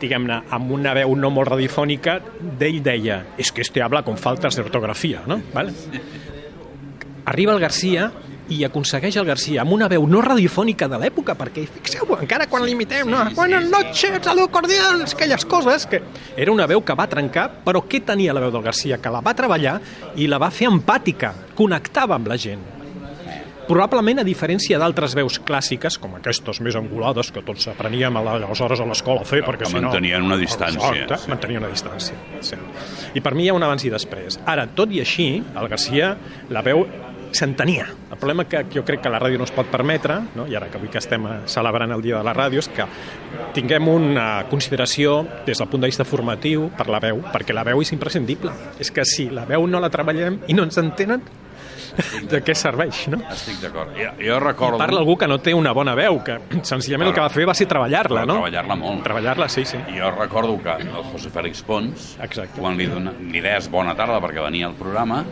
diguem-ne, 0.00 0.40
amb 0.50 0.70
una 0.70 0.94
veu 0.94 1.14
no 1.18 1.30
molt 1.34 1.48
radiofònica, 1.50 2.20
d'ell 2.58 2.80
deia, 2.82 3.20
és 3.38 3.50
que 3.52 3.60
este 3.62 3.82
habla 3.82 4.02
con 4.02 4.16
faltas 4.16 4.54
de 4.56 4.62
ortografia, 4.62 5.20
no? 5.26 5.40
Vale? 5.52 5.72
Arriba 7.26 7.52
el 7.52 7.60
Garcia 7.60 8.10
i 8.50 8.64
aconsegueix 8.66 9.14
el 9.20 9.26
Garcia 9.28 9.62
amb 9.62 9.72
una 9.76 9.86
veu 9.88 10.06
no 10.10 10.20
radiofònica 10.24 10.88
de 10.90 10.98
l'època, 10.98 11.36
perquè 11.38 11.62
fixeu 11.70 12.08
encara 12.18 12.48
quan 12.50 12.64
l'imitem, 12.66 13.06
no? 13.10 13.20
Buenas 13.36 13.68
noches, 13.70 14.18
saludos 14.26 14.50
cordials, 14.50 15.14
aquelles 15.14 15.44
coses, 15.46 15.86
que 15.86 16.02
era 16.36 16.50
una 16.52 16.66
veu 16.66 16.82
que 16.82 16.96
va 16.98 17.06
trencar, 17.08 17.46
però 17.64 17.84
què 17.86 18.02
tenia 18.04 18.34
la 18.34 18.42
veu 18.42 18.50
del 18.50 18.66
Garcia? 18.66 18.98
Que 18.98 19.12
la 19.14 19.22
va 19.22 19.34
treballar 19.38 19.78
i 20.16 20.26
la 20.26 20.38
va 20.42 20.50
fer 20.50 20.66
empàtica, 20.68 21.32
connectava 21.54 22.18
amb 22.18 22.28
la 22.32 22.36
gent. 22.36 22.66
Probablement, 23.70 24.18
a 24.18 24.24
diferència 24.26 24.80
d'altres 24.82 25.12
veus 25.14 25.36
clàssiques, 25.46 25.94
com 26.02 26.16
aquestes 26.18 26.58
més 26.64 26.74
angulades 26.74 27.28
que 27.30 27.42
tots 27.46 27.68
apreníem 27.70 28.16
a 28.18 28.22
la- 28.26 28.32
aleshores 28.40 28.80
a 28.82 28.86
l'escola 28.88 29.22
a 29.22 29.28
fer, 29.28 29.44
perquè 29.46 29.62
que 29.62 29.70
si 29.70 29.76
no... 29.78 29.82
mantenien 29.92 30.24
una 30.26 30.36
distància, 30.40 30.88
Exacte, 30.90 31.18
sí. 31.22 31.30
mantenien 31.30 31.62
una 31.62 31.70
distància. 31.70 32.16
Sí. 32.42 32.58
I 33.14 33.20
per 33.22 33.32
mi 33.38 33.44
hi 33.46 33.52
ha 33.52 33.54
un 33.54 33.62
abans 33.62 33.84
i 33.86 33.92
després. 33.94 34.40
Ara, 34.44 34.66
tot 34.74 34.90
i 34.90 34.98
així, 35.04 35.28
el 35.54 35.68
Garcia, 35.70 36.16
la 36.50 36.64
veu 36.66 36.82
s'entenia. 37.36 37.86
El 38.10 38.18
problema 38.18 38.46
que 38.48 38.64
jo 38.72 38.84
crec 38.86 39.02
que 39.04 39.12
la 39.12 39.20
ràdio 39.22 39.40
no 39.40 39.46
es 39.48 39.54
pot 39.54 39.68
permetre, 39.70 40.20
no? 40.36 40.46
i 40.50 40.56
ara 40.56 40.70
que 40.70 40.78
avui 40.78 40.90
que 40.92 41.00
estem 41.00 41.26
eh, 41.26 41.36
celebrant 41.50 41.92
el 41.94 42.02
Dia 42.02 42.18
de 42.18 42.26
la 42.26 42.34
Ràdio, 42.36 42.62
és 42.62 42.70
que 42.74 42.86
tinguem 43.56 43.88
una 43.88 44.46
consideració 44.50 45.20
des 45.46 45.58
del 45.58 45.68
punt 45.68 45.84
de 45.84 45.90
vista 45.92 46.06
formatiu 46.08 46.70
per 46.76 46.88
la 46.90 47.00
veu, 47.02 47.22
perquè 47.32 47.56
la 47.56 47.64
veu 47.66 47.82
és 47.82 47.92
imprescindible. 47.94 48.52
És 48.80 48.90
que 48.90 49.04
si 49.04 49.30
la 49.30 49.46
veu 49.48 49.66
no 49.66 49.80
la 49.80 49.92
treballem 49.92 50.42
i 50.48 50.56
no 50.56 50.66
ens 50.66 50.78
entenen, 50.80 51.22
de 52.30 52.40
què 52.44 52.54
serveix, 52.56 53.04
no? 53.12 53.20
Estic 53.32 53.60
d'acord. 53.64 53.92
Jo, 53.98 54.12
jo 54.22 54.38
recordo... 54.42 54.78
Parla 54.80 55.00
algú 55.02 55.16
que 55.18 55.28
no 55.30 55.40
té 55.42 55.54
una 55.56 55.72
bona 55.76 55.94
veu, 55.98 56.20
que 56.24 56.38
senzillament 56.66 57.10
el 57.10 57.16
que 57.16 57.24
va 57.24 57.30
fer 57.32 57.46
va 57.48 57.56
ser 57.58 57.66
treballar-la, 57.70 58.24
no? 58.28 58.38
Treballar-la 58.40 58.78
molt. 58.80 59.02
Treballar-la, 59.06 59.50
sí, 59.52 59.64
sí. 59.68 59.80
Jo 59.96 60.12
recordo 60.14 60.56
que 60.62 60.76
el 60.84 60.92
José 61.12 61.32
Félix 61.34 61.64
Pons, 61.66 62.14
Exacte. 62.22 62.60
quan 62.60 62.78
li, 62.78 62.88
dona, 62.90 63.14
li 63.20 63.42
deies 63.42 63.70
bona 63.72 63.96
tarda 63.98 64.20
perquè 64.22 64.44
venia 64.44 64.70
al 64.70 64.76
programa, 64.78 65.24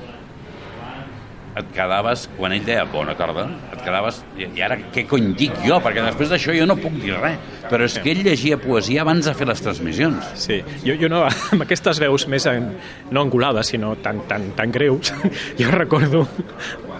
et 1.57 1.71
quedaves, 1.75 2.27
quan 2.37 2.53
ell 2.55 2.65
deia 2.67 2.85
bona 2.91 3.15
tarda, 3.19 3.47
et 3.73 3.81
quedaves, 3.83 4.21
i, 4.39 4.47
i 4.59 4.63
ara 4.65 4.77
què 4.95 5.07
cony 5.09 5.33
dic 5.39 5.57
jo? 5.65 5.79
Perquè 5.85 6.05
després 6.05 6.33
d'això 6.33 6.55
jo 6.57 6.67
no 6.69 6.77
puc 6.79 6.99
dir 7.01 7.17
res. 7.17 7.39
Però 7.69 7.85
és 7.85 7.99
que 8.01 8.13
ell 8.13 8.23
llegia 8.25 8.59
poesia 8.61 9.03
abans 9.03 9.27
de 9.29 9.35
fer 9.37 9.49
les 9.49 9.63
transmissions. 9.65 10.29
Sí, 10.41 10.61
jo, 10.85 10.97
jo 11.01 11.11
no, 11.13 11.25
amb 11.55 11.67
aquestes 11.67 12.01
veus 12.03 12.29
més 12.31 12.47
en, 12.51 12.71
no 13.11 13.25
angulades, 13.25 13.73
sinó 13.75 13.95
tan, 14.05 14.23
tan, 14.31 14.53
tan 14.59 14.75
greus, 14.75 15.13
jo 15.61 15.73
recordo, 15.75 16.27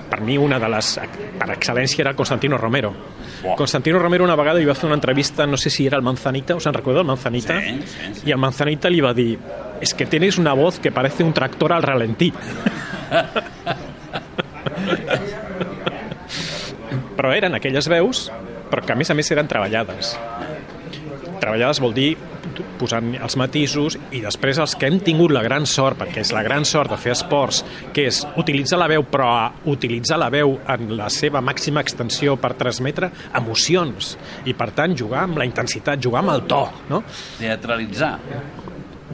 per 0.09 0.21
mi 0.25 0.39
una 0.41 0.59
de 0.59 0.71
les, 0.73 0.95
per 1.39 1.51
excel·lència 1.55 2.05
era 2.07 2.15
Constantino 2.19 2.59
Romero. 2.59 2.93
Buah. 3.43 3.57
Constantino 3.57 4.01
Romero 4.03 4.25
una 4.27 4.37
vegada 4.39 4.59
li 4.59 4.67
va 4.67 4.75
fer 4.75 4.89
una 4.89 4.97
entrevista, 4.99 5.47
no 5.47 5.57
sé 5.61 5.71
si 5.71 5.87
era 5.87 5.97
el 6.01 6.03
Manzanita, 6.03 6.57
us 6.59 6.67
en 6.67 6.75
recordeu 6.75 7.05
el 7.05 7.11
Manzanita? 7.13 7.61
Sí, 7.63 7.77
sí, 7.87 8.15
sí. 8.21 8.29
I 8.29 8.35
el 8.35 8.43
Manzanita 8.43 8.91
li 8.91 9.05
va 9.05 9.13
dir, 9.15 9.39
es 9.81 9.95
que 9.95 10.07
tienes 10.07 10.39
una 10.39 10.55
voz 10.59 10.81
que 10.81 10.91
parece 10.91 11.23
un 11.23 11.33
tractor 11.33 11.73
al 11.73 11.83
ralentí. 11.83 12.33
però 17.19 17.35
eren 17.35 17.57
aquelles 17.59 17.89
veus, 17.91 18.29
però 18.71 18.85
que 18.85 18.95
a 18.95 18.99
més 18.99 19.11
a 19.11 19.17
més 19.19 19.31
eren 19.35 19.49
treballades. 19.51 20.15
Treballades 21.39 21.81
vol 21.83 21.95
dir 21.95 22.13
posant 22.79 23.13
els 23.19 23.37
matisos 23.39 23.97
i 24.15 24.21
després 24.23 24.59
els 24.63 24.75
que 24.79 24.89
hem 24.89 24.99
tingut 25.05 25.33
la 25.35 25.43
gran 25.45 25.67
sort, 25.69 25.99
perquè 26.01 26.23
és 26.25 26.33
la 26.35 26.43
gran 26.47 26.67
sort 26.69 26.93
de 26.93 26.99
fer 27.01 27.13
esports, 27.15 27.63
que 27.95 28.07
és 28.11 28.21
utilitzar 28.41 28.79
la 28.81 28.89
veu 28.91 29.05
però 29.09 29.31
utilitzar 29.71 30.19
la 30.21 30.31
veu 30.35 30.57
en 30.75 30.95
la 30.99 31.09
seva 31.13 31.43
màxima 31.45 31.83
extensió 31.85 32.37
per 32.41 32.55
transmetre 32.59 33.11
emocions 33.39 34.17
i 34.47 34.55
per 34.59 34.71
tant 34.77 34.97
jugar 34.99 35.27
amb 35.27 35.43
la 35.43 35.47
intensitat, 35.49 36.03
jugar 36.03 36.25
amb 36.25 36.35
el 36.37 36.47
to, 36.51 36.63
no? 36.91 37.03
Teatralitzar. 37.39 38.15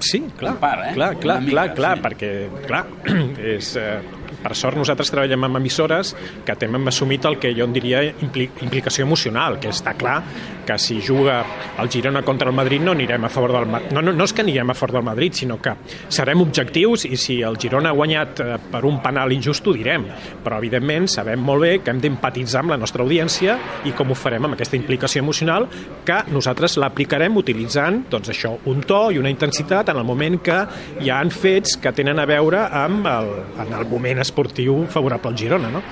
Sí, 0.02 0.24
clar, 0.36 0.56
part, 0.58 0.88
eh? 0.88 0.94
clar, 0.96 1.14
clar, 1.22 1.38
clar, 1.46 1.68
clar, 1.76 1.96
sí. 1.96 2.04
perquè, 2.08 2.30
clar, 2.66 2.84
és, 3.54 3.74
eh, 3.78 4.23
per 4.44 4.52
sort 4.58 4.76
nosaltres 4.76 5.10
treballem 5.12 5.48
amb 5.48 5.60
emissores 5.62 6.12
que 6.44 6.56
tenen 6.60 6.90
assumit 6.90 7.24
el 7.24 7.38
que 7.40 7.54
jo 7.56 7.64
en 7.64 7.72
diria 7.72 8.02
impli 8.12 8.50
implicació 8.64 9.06
emocional, 9.08 9.58
que 9.60 9.72
està 9.72 9.96
clar 9.96 10.18
que 10.64 10.78
si 10.78 11.00
juga 11.04 11.40
el 11.80 11.90
Girona 11.90 12.22
contra 12.22 12.48
el 12.48 12.56
Madrid 12.56 12.80
no 12.80 12.92
anirem 12.92 13.24
a 13.24 13.28
favor 13.28 13.52
del 13.52 13.66
Madrid. 13.66 13.92
No, 13.92 14.02
no, 14.02 14.12
no 14.12 14.24
és 14.24 14.32
que 14.32 14.44
anirem 14.44 14.70
a 14.70 14.76
favor 14.78 14.96
del 14.98 15.06
Madrid, 15.06 15.36
sinó 15.36 15.58
que 15.62 15.74
serem 16.08 16.40
objectius 16.44 17.06
i 17.08 17.18
si 17.20 17.40
el 17.42 17.58
Girona 17.60 17.92
ha 17.92 17.98
guanyat 17.98 18.40
eh, 18.40 18.56
per 18.72 18.84
un 18.88 19.00
penal 19.04 19.32
injust 19.34 19.66
ho 19.68 19.74
direm. 19.76 20.06
Però, 20.44 20.58
evidentment, 20.62 21.08
sabem 21.10 21.40
molt 21.44 21.64
bé 21.66 21.72
que 21.84 21.92
hem 21.92 22.00
d'empatitzar 22.02 22.64
amb 22.64 22.74
la 22.74 22.80
nostra 22.80 23.04
audiència 23.04 23.58
i 23.84 23.94
com 23.96 24.10
ho 24.10 24.18
farem 24.18 24.48
amb 24.48 24.56
aquesta 24.56 24.78
implicació 24.78 25.22
emocional 25.24 25.68
que 26.06 26.22
nosaltres 26.32 26.78
l'aplicarem 26.80 27.36
utilitzant 27.40 28.04
doncs, 28.10 28.32
això, 28.32 28.54
un 28.70 28.82
to 28.86 29.06
i 29.12 29.20
una 29.20 29.32
intensitat 29.32 29.90
en 29.92 30.00
el 30.00 30.08
moment 30.08 30.40
que 30.44 30.60
hi 31.02 31.10
ha 31.10 31.22
fets 31.34 31.78
que 31.80 31.92
tenen 31.96 32.20
a 32.20 32.26
veure 32.28 32.66
amb 32.84 33.06
el, 33.08 33.30
en 33.64 33.72
el 33.76 33.86
moment 33.88 34.20
esportiu 34.22 34.84
favorable 34.90 35.32
al 35.32 35.38
Girona, 35.38 35.70
no? 35.72 35.82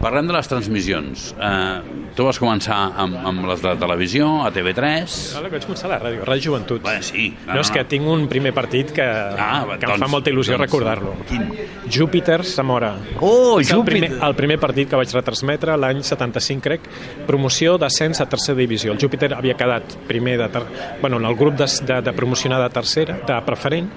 Parlem 0.00 0.26
de 0.30 0.32
les 0.32 0.48
transmissions. 0.48 1.26
Eh, 1.36 1.80
tu 2.16 2.24
vas 2.24 2.38
començar 2.40 2.76
amb, 3.02 3.18
amb 3.20 3.44
les 3.50 3.60
de 3.60 3.74
televisió, 3.82 4.28
a 4.46 4.50
TV3... 4.54 5.16
Ara 5.36 5.50
que 5.50 5.58
vaig 5.58 5.66
començar 5.68 5.90
a 5.90 5.92
la 5.92 5.98
ràdio, 6.00 6.22
Ràdio 6.24 6.46
Joventut. 6.46 6.80
Bé, 6.86 6.94
sí. 7.04 7.26
No, 7.44 7.58
no, 7.58 7.60
és 7.60 7.68
que 7.74 7.82
tinc 7.84 8.08
un 8.08 8.24
primer 8.30 8.54
partit 8.56 8.94
que, 8.96 9.04
Ah, 9.04 9.66
que 9.74 9.76
doncs- 9.84 9.98
em 9.98 10.04
fa 10.06 10.08
molta 10.08 10.32
il·lusió 10.32 10.56
doncs, 10.56 10.64
recordar-lo. 10.64 11.12
quin? 11.28 11.44
Júpiter 11.92 12.38
Zamora. 12.48 12.94
Oh, 13.20 13.60
És 13.60 13.70
el 13.76 13.84
primer, 13.84 14.08
Júpiter! 14.14 14.28
el 14.30 14.38
primer 14.40 14.58
partit 14.62 14.88
que 14.88 14.96
vaig 15.02 15.12
retransmetre 15.18 15.76
l'any 15.76 16.00
75, 16.02 16.62
crec, 16.64 16.88
promoció 17.28 17.76
d'ascens 17.76 18.22
a 18.24 18.28
tercera 18.32 18.56
divisió. 18.56 18.94
El 18.96 18.98
Júpiter 19.04 19.34
havia 19.36 19.52
quedat 19.54 19.98
primer 20.08 20.38
de 20.40 20.48
ter... 20.48 20.62
bueno, 21.02 21.18
en 21.20 21.26
el 21.28 21.36
grup 21.36 21.60
de, 21.60 21.68
de, 21.84 22.00
de 22.08 22.12
promocionar 22.16 22.62
de 22.62 22.70
tercera, 22.72 23.20
de 23.26 23.40
preferent, 23.44 23.92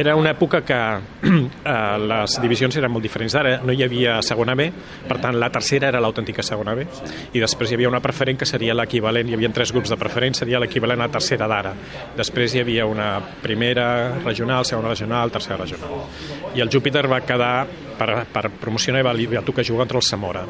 era 0.00 0.14
una 0.16 0.30
època 0.32 0.62
que 0.64 0.76
eh, 1.28 1.98
les 2.00 2.36
divisions 2.40 2.76
eren 2.80 2.92
molt 2.92 3.04
diferents 3.04 3.34
d'ara, 3.36 3.58
no 3.64 3.74
hi 3.76 3.84
havia 3.84 4.16
segona 4.24 4.54
B, 4.56 4.70
per 5.08 5.18
tant 5.20 5.36
la 5.36 5.50
tercera 5.52 5.90
era 5.90 6.00
l'autèntica 6.00 6.44
segona 6.46 6.74
B, 6.78 6.86
i 7.36 7.42
després 7.42 7.70
hi 7.70 7.76
havia 7.76 7.90
una 7.90 8.00
preferent 8.00 8.40
que 8.40 8.48
seria 8.48 8.76
l'equivalent, 8.76 9.28
hi 9.28 9.36
havia 9.36 9.52
tres 9.54 9.74
grups 9.76 9.92
de 9.92 9.98
preferent, 10.00 10.38
seria 10.38 10.60
l'equivalent 10.62 11.04
a 11.04 11.10
tercera 11.12 11.48
d'ara. 11.50 11.74
Després 12.16 12.56
hi 12.56 12.64
havia 12.64 12.86
una 12.88 13.12
primera 13.42 13.86
regional, 14.24 14.64
segona 14.64 14.94
regional, 14.94 15.32
tercera 15.34 15.60
regional. 15.60 16.06
I 16.56 16.64
el 16.64 16.72
Júpiter 16.72 17.04
va 17.10 17.20
quedar, 17.20 17.66
per, 18.00 18.24
per 18.32 18.48
promocionar, 18.60 19.04
va, 19.04 19.12
li 19.14 19.28
va 19.28 19.44
tocar 19.44 19.66
jugar 19.66 19.84
contra 19.84 20.00
el 20.00 20.08
Zamora. 20.08 20.46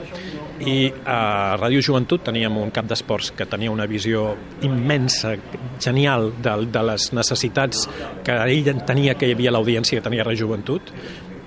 I 0.61 0.91
a 1.09 1.57
Ràdio 1.57 1.81
Joventut 1.81 2.25
teníem 2.27 2.57
un 2.61 2.73
cap 2.75 2.85
d'esports 2.89 3.31
que 3.37 3.47
tenia 3.49 3.73
una 3.73 3.87
visió 3.89 4.35
immensa, 4.67 5.35
genial, 5.81 6.31
de, 6.43 6.57
de 6.69 6.83
les 6.85 7.11
necessitats 7.17 7.87
que 8.27 8.37
ell 8.45 8.69
tenia 8.87 9.17
que 9.17 9.31
hi 9.31 9.37
havia 9.37 9.55
l'audiència 9.55 9.99
que 9.99 10.05
tenia 10.05 10.27
Ràdio 10.27 10.45
Joventut 10.45 10.93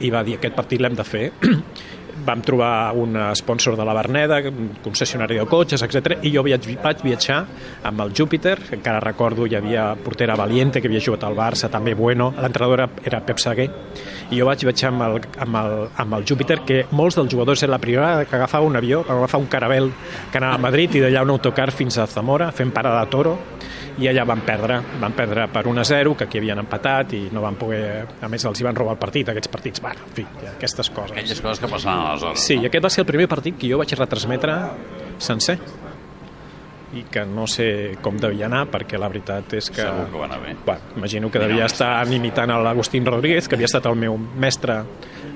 i 0.01 0.09
va 0.11 0.23
dir 0.25 0.39
aquest 0.39 0.55
partit 0.57 0.81
l'hem 0.81 0.97
de 0.97 1.05
fer 1.05 1.27
vam 2.25 2.41
trobar 2.41 2.93
un 2.95 3.17
sponsor 3.35 3.77
de 3.77 3.85
la 3.85 3.93
Berneda, 3.93 4.39
concessionari 4.83 5.37
de 5.39 5.45
cotxes, 5.49 5.83
etc. 5.83 6.17
I 6.23 6.31
jo 6.33 6.43
viatj, 6.45 6.69
vaig 6.83 7.03
viatjar 7.03 7.39
amb 7.83 8.03
el 8.05 8.13
Júpiter, 8.15 8.57
que 8.69 8.77
encara 8.79 9.01
recordo 9.03 9.47
hi 9.47 9.57
havia 9.59 9.93
portera 9.95 10.37
Valiente, 10.39 10.81
que 10.81 10.89
havia 10.91 11.03
jugat 11.03 11.25
al 11.27 11.37
Barça, 11.37 11.69
també 11.71 11.93
Bueno, 11.93 12.33
l'entrenador 12.41 12.87
era, 13.05 13.21
Pep 13.25 13.39
Seguer, 13.39 13.69
i 14.31 14.39
jo 14.39 14.47
vaig 14.47 14.63
viatjar 14.65 14.91
amb 14.91 15.05
el, 15.07 15.19
amb, 15.45 15.59
el, 15.61 15.77
amb 16.03 16.17
el 16.19 16.25
Júpiter, 16.27 16.61
que 16.67 16.83
molts 16.91 17.19
dels 17.19 17.31
jugadors 17.31 17.63
era 17.63 17.75
la 17.75 17.81
primera 17.83 18.25
que 18.25 18.35
agafava 18.35 18.65
un 18.65 18.75
avió, 18.79 19.03
agafava 19.07 19.43
un 19.43 19.49
caravel 19.51 19.91
que 20.31 20.39
anava 20.41 20.57
a 20.57 20.65
Madrid 20.69 20.95
i 20.95 21.03
d'allà 21.03 21.23
un 21.23 21.35
autocar 21.35 21.71
fins 21.71 21.97
a 21.97 22.07
Zamora, 22.07 22.51
fent 22.51 22.73
parada 22.73 23.01
a 23.01 23.09
Toro, 23.09 23.37
i 24.01 24.07
allà 24.09 24.23
van 24.25 24.41
perdre, 24.41 24.79
van 24.99 25.13
perdre 25.13 25.45
per 25.53 25.67
1 25.69 25.81
a 25.81 25.85
0, 25.85 26.15
que 26.17 26.25
aquí 26.25 26.39
havien 26.41 26.59
empatat 26.63 27.13
i 27.13 27.21
no 27.33 27.43
van 27.43 27.57
poder, 27.59 28.05
a 28.25 28.29
més 28.31 28.45
els 28.49 28.59
hi 28.59 28.65
van 28.65 28.75
robar 28.77 28.95
el 28.95 29.01
partit, 29.01 29.29
aquests 29.29 29.51
partits, 29.53 29.83
bueno, 29.83 30.07
en 30.07 30.15
fi, 30.17 30.25
aquestes 30.55 30.89
coses. 30.89 31.13
Aquelles 31.13 31.41
coses 31.41 31.61
que 31.61 31.69
passaven 31.69 32.07
aleshores. 32.07 32.45
Sí, 32.47 32.57
i 32.57 32.69
aquest 32.69 32.85
va 32.85 32.93
ser 32.93 33.03
el 33.05 33.09
primer 33.11 33.27
partit 33.29 33.59
que 33.59 33.69
jo 33.69 33.77
vaig 33.81 33.93
retransmetre 33.99 34.57
sencer 35.21 35.59
i 36.93 37.05
que 37.09 37.23
no 37.25 37.45
sé 37.49 37.67
com 38.05 38.17
devia 38.21 38.45
anar 38.49 38.65
perquè 38.73 38.99
la 39.01 39.09
veritat 39.09 39.55
és 39.57 39.69
que... 39.73 39.81
Segur 39.81 40.09
que 40.11 40.19
va 40.21 40.27
anar 40.29 40.41
bé. 40.41 40.55
Bueno, 40.65 40.97
imagino 40.97 41.31
que 41.33 41.41
devia 41.41 41.65
estar 41.65 41.95
imitant 42.13 42.53
a 42.53 42.59
l'Agustín 42.61 43.05
Rodríguez, 43.05 43.47
que 43.47 43.57
havia 43.57 43.69
estat 43.69 43.89
el 43.89 43.97
meu 43.97 44.17
mestre 44.17 44.83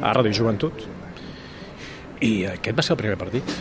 a 0.01 0.13
Ràdio 0.13 0.33
Joventut. 0.37 0.85
I 2.21 2.33
aquest 2.57 2.77
va 2.77 2.85
ser 2.85 2.93
el 2.93 3.01
primer 3.01 3.17
partit, 3.17 3.57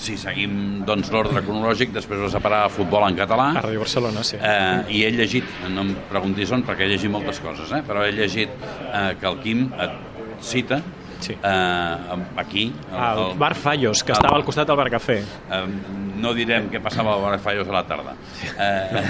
Si 0.00 0.14
seguim 0.16 0.80
doncs, 0.88 1.10
l'ordre 1.12 1.42
cronològic, 1.44 1.90
després 1.92 2.22
vas 2.22 2.34
a 2.34 2.40
parar 2.40 2.62
a 2.64 2.70
futbol 2.72 3.04
en 3.08 3.18
català. 3.18 3.50
a 3.58 3.62
Ràdio 3.66 3.82
Barcelona, 3.82 4.22
sí. 4.24 4.38
Eh, 4.40 4.96
I 4.96 5.02
he 5.04 5.10
llegit, 5.12 5.44
no 5.68 5.82
em 5.84 5.90
preguntis 6.08 6.50
on, 6.56 6.62
perquè 6.64 6.86
he 6.86 6.94
llegit 6.94 7.12
moltes 7.12 7.40
coses, 7.44 7.68
eh? 7.76 7.82
però 7.86 8.06
he 8.06 8.14
llegit 8.16 8.48
eh, 8.48 9.10
que 9.20 9.28
el 9.28 9.36
Quim 9.44 9.66
et 9.76 9.98
cita 10.40 10.80
Sí. 11.20 11.34
eh, 11.36 12.16
aquí. 12.40 12.72
Al 12.96 13.34
Bar 13.36 13.54
Fallos, 13.54 14.00
que 14.02 14.12
estava 14.16 14.38
al 14.38 14.44
costat 14.46 14.66
del 14.70 14.76
Bar 14.80 14.88
Café. 14.94 15.18
Eh, 15.20 15.60
no 16.16 16.32
direm 16.32 16.70
què 16.72 16.80
passava 16.80 17.12
al 17.12 17.20
Bar 17.20 17.38
Fallos 17.44 17.68
a 17.68 17.72
la 17.76 17.82
tarda. 17.84 18.14
Eh, 18.56 19.02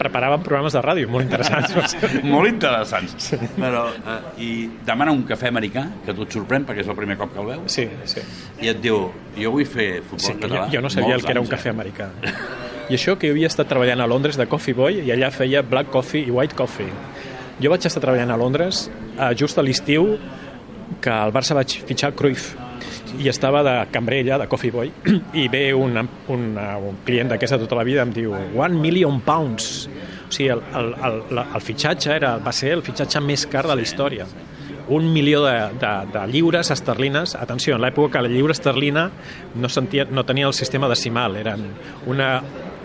Preparaven 0.00 0.40
programes 0.40 0.72
de 0.72 0.80
ràdio 0.80 1.10
molt 1.12 1.26
interessants. 1.26 1.96
molt 2.34 2.48
interessants. 2.48 3.14
Sí. 3.20 3.36
Però, 3.58 3.82
eh, 3.92 4.18
I 4.40 4.50
demana 4.86 5.12
un 5.12 5.22
cafè 5.28 5.50
americà, 5.52 5.82
que 6.06 6.14
tu 6.16 6.24
et 6.24 6.32
sorprèn 6.38 6.64
perquè 6.68 6.80
és 6.86 6.88
el 6.88 6.96
primer 6.96 7.18
cop 7.20 7.34
que 7.34 7.42
el 7.42 7.50
veus, 7.52 7.74
Sí, 7.74 7.84
sí. 8.08 8.24
i 8.64 8.70
et 8.72 8.80
diu, 8.80 9.10
jo 9.36 9.52
vull 9.52 9.66
fer 9.68 9.90
futbol 10.02 10.24
Sí, 10.24 10.32
jo, 10.32 10.40
català. 10.46 10.66
jo 10.72 10.80
no 10.80 10.88
sabia 10.92 11.14
el 11.18 11.24
que 11.26 11.34
era 11.34 11.42
un 11.42 11.46
anys, 11.46 11.52
cafè 11.58 11.74
americà. 11.74 12.08
I 12.90 12.96
això 12.96 13.18
que 13.20 13.28
jo 13.28 13.36
havia 13.36 13.46
estat 13.52 13.68
treballant 13.70 14.00
a 14.02 14.06
Londres 14.10 14.40
de 14.40 14.48
Coffee 14.50 14.74
Boy 14.74 15.02
i 15.04 15.12
allà 15.14 15.28
feia 15.30 15.60
black 15.62 15.92
coffee 15.92 16.24
i 16.26 16.30
white 16.34 16.56
coffee. 16.58 16.88
Jo 17.60 17.70
vaig 17.70 17.84
estar 17.86 18.00
treballant 18.02 18.32
a 18.32 18.38
Londres 18.40 18.86
eh, 19.18 19.34
just 19.36 19.58
a 19.60 19.62
l'estiu 19.62 20.16
que 21.00 21.12
al 21.12 21.30
Barça 21.30 21.54
vaig 21.54 21.76
fitxar 21.86 22.14
Cruyff 22.18 22.54
i 23.18 23.28
estava 23.30 23.62
de 23.66 23.74
cambrer 23.92 24.20
allà, 24.24 24.40
de 24.44 24.48
Coffee 24.50 24.74
Boy, 24.74 24.92
i 25.42 25.48
ve 25.52 25.64
un, 25.74 25.98
un, 26.30 26.46
un 26.56 27.02
client 27.06 27.32
d'aquesta 27.32 27.58
tota 27.62 27.78
la 27.78 27.86
vida 27.88 28.04
em 28.06 28.14
diu 28.14 28.34
one 28.34 28.78
million 28.80 29.20
pounds. 29.24 29.88
O 30.28 30.32
sigui, 30.32 30.50
el, 30.54 30.62
el, 30.78 30.94
el, 31.08 31.42
el 31.42 31.64
fitxatge 31.64 32.14
era, 32.14 32.36
va 32.42 32.54
ser 32.54 32.76
el 32.76 32.84
fitxatge 32.86 33.22
més 33.24 33.46
car 33.50 33.66
de 33.66 33.76
la 33.76 33.84
història 33.84 34.28
un 34.90 35.12
milió 35.12 35.44
de, 35.44 35.54
de, 35.78 35.90
de 36.12 36.26
lliures 36.32 36.72
esterlines. 36.74 37.36
Atenció, 37.38 37.76
en 37.76 37.84
l'època 37.84 38.22
la 38.22 38.30
lliure 38.30 38.54
esterlina 38.56 39.06
no, 39.54 39.70
sentia, 39.70 40.08
no 40.10 40.24
tenia 40.26 40.48
el 40.50 40.56
sistema 40.56 40.90
decimal, 40.90 41.36
eren 41.38 41.62
una, 42.10 42.32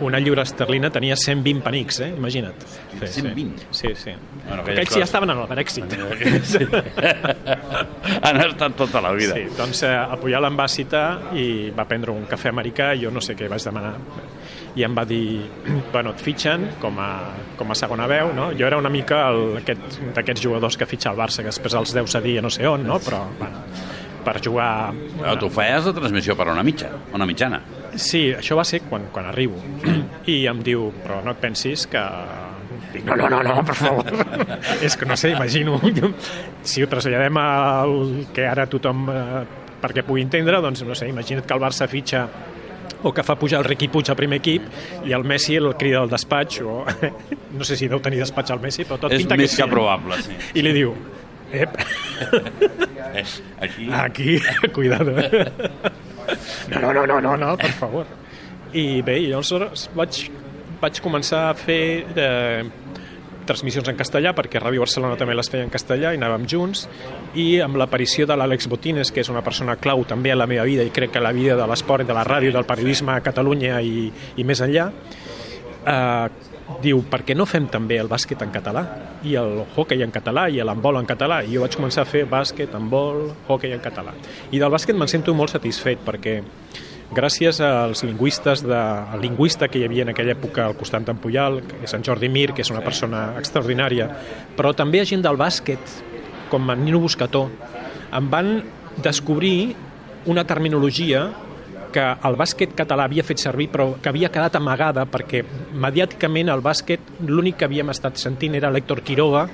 una 0.02 0.20
lliure 0.20 0.42
esterlina 0.44 0.90
tenia 0.92 1.16
120 1.16 1.62
penics, 1.64 2.00
eh? 2.02 2.10
imagina't. 2.18 2.66
Sí, 3.00 3.08
120? 3.22 3.68
Sí, 3.72 3.88
sí. 3.96 4.12
Bueno, 4.48 4.62
aquelles 4.64 4.80
Aquests 4.80 4.96
ja 4.96 5.00
coses- 5.00 5.04
estaven 5.10 5.30
en 5.30 5.40
el 5.40 5.48
Brexit. 5.48 5.86
Sí. 6.44 6.60
Han 8.26 8.42
estat 8.42 8.76
tota 8.76 9.02
la 9.02 9.12
vida. 9.16 9.34
Sí, 9.36 9.46
doncs 9.58 9.84
eh, 9.84 9.94
el 9.96 10.20
Puyol 10.22 10.46
em 10.50 10.58
va 10.60 10.68
citar 10.72 11.06
i 11.38 11.72
va 11.76 11.86
prendre 11.90 12.12
un 12.14 12.26
cafè 12.30 12.50
americà 12.52 12.92
i 12.96 13.04
jo 13.06 13.12
no 13.14 13.22
sé 13.24 13.36
què 13.38 13.48
vaig 13.52 13.64
demanar 13.66 13.96
i 14.76 14.84
em 14.84 14.92
va 14.98 15.06
dir, 15.08 15.40
bueno, 15.94 16.12
et 16.12 16.20
fitxen 16.22 16.66
com 16.82 16.98
a, 17.00 17.10
com 17.56 17.72
a 17.72 17.76
segona 17.80 18.08
veu, 18.12 18.34
no? 18.36 18.50
Jo 18.60 18.68
era 18.68 18.78
una 18.82 18.90
mica 18.92 19.22
el- 19.32 19.62
aquest- 19.62 20.02
d'aquests 20.16 20.44
jugadors 20.44 20.76
que 20.78 20.86
fitxa 20.90 21.12
el 21.14 21.18
Barça, 21.20 21.40
que 21.46 21.52
després 21.54 21.74
els 21.80 21.94
deu 21.96 22.08
cedir 22.12 22.40
a 22.40 22.44
no 22.44 22.50
sé 22.52 22.68
on, 22.68 22.84
no? 22.86 23.00
Però, 23.00 23.24
bueno, 23.40 23.64
per 24.26 24.42
jugar... 24.44 24.92
Però 25.22 25.38
tu 25.40 25.50
feies 25.54 25.86
la 25.88 25.94
transmissió 25.96 26.36
per 26.36 26.50
una 26.52 26.64
mitja, 26.66 26.90
una 27.14 27.26
mitjana. 27.30 27.62
Sí, 27.96 28.30
això 28.36 28.58
va 28.58 28.66
ser 28.68 28.82
quan, 28.90 29.08
quan 29.14 29.30
arribo. 29.30 29.60
I 30.34 30.42
em 30.52 30.62
diu, 30.66 30.90
però 31.04 31.22
no 31.26 31.36
et 31.36 31.42
pensis 31.42 31.88
que... 31.92 32.02
Dic, 32.94 33.04
no, 33.08 33.16
no, 33.20 33.30
no, 33.32 33.42
no, 33.44 33.60
per 33.68 33.76
favor. 33.76 34.10
és 34.86 34.96
que 34.96 35.08
no 35.08 35.18
sé, 35.20 35.32
imagino. 35.36 35.80
si 36.70 36.84
ho 36.84 36.90
traslladem 36.92 37.40
al 37.42 37.96
que 38.36 38.48
ara 38.48 38.68
tothom, 38.72 39.08
eh, 39.12 39.46
perquè 39.82 40.04
pugui 40.08 40.24
entendre, 40.26 40.62
doncs 40.64 40.84
no 40.88 40.96
sé, 40.98 41.10
imagina't 41.12 41.48
que 41.48 41.56
el 41.56 41.64
Barça 41.64 41.88
fitxa 41.92 42.26
o 43.06 43.12
que 43.14 43.22
fa 43.22 43.36
pujar 43.38 43.60
el 43.60 43.68
Riqui 43.68 43.90
Puig 43.94 44.08
al 44.10 44.18
primer 44.18 44.40
equip 44.40 45.06
i 45.06 45.14
el 45.14 45.26
Messi 45.28 45.60
el 45.60 45.68
crida 45.78 46.00
al 46.02 46.10
despatx 46.10 46.62
o 46.66 46.80
no 47.60 47.68
sé 47.68 47.78
si 47.78 47.90
deu 47.92 48.00
tenir 48.02 48.24
despatx 48.24 48.56
al 48.56 48.64
Messi 48.64 48.88
però 48.88 48.98
tot 49.04 49.14
És 49.14 49.22
pinta 49.22 49.38
més 49.38 49.52
que, 49.52 49.60
que 49.62 49.68
sí. 49.68 49.74
probable, 49.76 50.18
sí. 50.26 50.38
i 50.58 50.64
li 50.66 50.74
diu 50.74 50.96
ep, 51.54 51.78
Eh, 53.16 53.24
aquí... 53.62 53.90
Aquí, 53.94 54.40
cuidado. 54.74 55.16
No, 56.72 56.80
no, 56.82 56.94
no, 56.94 57.06
no, 57.06 57.20
no, 57.22 57.36
no, 57.38 57.52
per 57.62 57.72
favor. 57.78 58.10
I 58.76 59.02
bé, 59.06 59.20
i 59.24 59.30
llavors 59.32 59.88
vaig, 59.96 60.26
vaig 60.82 61.00
començar 61.04 61.46
a 61.50 61.54
fer 61.58 61.82
eh, 62.18 62.64
transmissions 63.46 63.88
en 63.92 63.98
castellà, 63.98 64.34
perquè 64.36 64.60
Ràdio 64.60 64.84
Barcelona 64.84 65.18
també 65.20 65.36
les 65.38 65.50
feia 65.52 65.66
en 65.66 65.72
castellà 65.74 66.12
i 66.14 66.20
anàvem 66.20 66.48
junts, 66.50 66.86
i 67.38 67.62
amb 67.64 67.78
l'aparició 67.80 68.28
de 68.28 68.38
l'Àlex 68.38 68.68
Botines, 68.72 69.12
que 69.14 69.22
és 69.24 69.32
una 69.32 69.44
persona 69.46 69.78
clau 69.82 70.04
també 70.10 70.34
a 70.34 70.40
la 70.40 70.50
meva 70.50 70.66
vida 70.68 70.84
i 70.86 70.94
crec 70.94 71.14
que 71.14 71.22
a 71.22 71.26
la 71.26 71.34
vida 71.36 71.56
de 71.60 71.70
l'esport, 71.70 72.08
de 72.08 72.18
la 72.18 72.26
ràdio, 72.28 72.52
del 72.56 72.68
periodisme 72.68 73.16
a 73.16 73.24
Catalunya 73.26 73.80
i, 73.86 74.10
i 74.36 74.48
més 74.48 74.64
enllà, 74.66 74.90
eh, 75.86 76.54
diu, 76.82 77.02
per 77.10 77.22
què 77.26 77.36
no 77.38 77.46
fem 77.50 77.68
també 77.72 78.00
el 78.02 78.10
bàsquet 78.10 78.42
en 78.42 78.52
català? 78.54 78.84
I 79.26 79.36
el 79.42 79.62
hockey 79.76 80.02
en 80.06 80.14
català 80.14 80.48
i 80.50 80.62
l'handbol 80.64 81.00
en 81.00 81.08
català. 81.10 81.42
I 81.46 81.54
jo 81.56 81.64
vaig 81.66 81.78
començar 81.78 82.06
a 82.06 82.10
fer 82.10 82.26
bàsquet, 82.30 82.74
handbol, 82.78 83.30
hockey 83.48 83.76
en 83.76 83.84
català. 83.84 84.16
I 84.52 84.62
del 84.62 84.74
bàsquet 84.74 84.98
me'n 84.98 85.12
sento 85.12 85.36
molt 85.38 85.54
satisfet 85.54 86.02
perquè 86.06 86.40
gràcies 87.14 87.60
als 87.62 88.02
lingüistes 88.04 88.64
de, 88.66 88.76
al 88.78 89.22
lingüista 89.22 89.70
que 89.70 89.80
hi 89.80 89.86
havia 89.86 90.06
en 90.08 90.12
aquella 90.14 90.34
època 90.34 90.66
al 90.66 90.78
costat 90.78 91.06
d'en 91.06 91.20
Puyal, 91.22 91.62
que 91.62 91.84
és 91.86 91.94
en 91.94 92.04
Jordi 92.04 92.30
Mir 92.34 92.50
que 92.54 92.66
és 92.66 92.72
una 92.74 92.82
persona 92.82 93.28
extraordinària 93.38 94.10
però 94.58 94.74
també 94.74 95.04
a 95.04 95.06
gent 95.06 95.22
del 95.22 95.38
bàsquet 95.38 96.00
com 96.50 96.66
en 96.74 96.82
Nino 96.86 97.00
Buscató 97.04 97.46
em 98.10 98.30
van 98.32 98.56
descobrir 99.06 99.76
una 100.26 100.46
terminologia 100.50 101.28
que 101.96 102.04
el 102.28 102.36
bàsquet 102.40 102.76
català 102.76 103.08
havia 103.08 103.24
fet 103.24 103.40
servir 103.40 103.70
però 103.72 103.94
que 104.02 104.12
havia 104.12 104.32
quedat 104.34 104.58
amagada 104.60 105.06
perquè 105.08 105.44
mediàticament 105.86 106.52
el 106.52 106.64
bàsquet 106.66 107.16
l'únic 107.28 107.62
que 107.62 107.70
havíem 107.70 107.92
estat 107.94 108.20
sentint 108.20 108.58
era 108.60 108.72
l'Héctor 108.74 109.02
Quiroga 109.06 109.46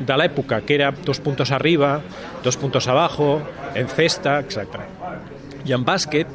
de 0.00 0.16
l'època, 0.16 0.62
que 0.66 0.74
era 0.74 0.90
dos 0.90 1.20
puntos 1.20 1.52
arriba, 1.52 2.00
dos 2.42 2.56
puntos 2.56 2.88
abajo, 2.88 3.42
en 3.74 3.88
cesta, 3.88 4.38
etc. 4.40 4.80
I 5.68 5.76
en 5.76 5.84
bàsquet 5.84 6.26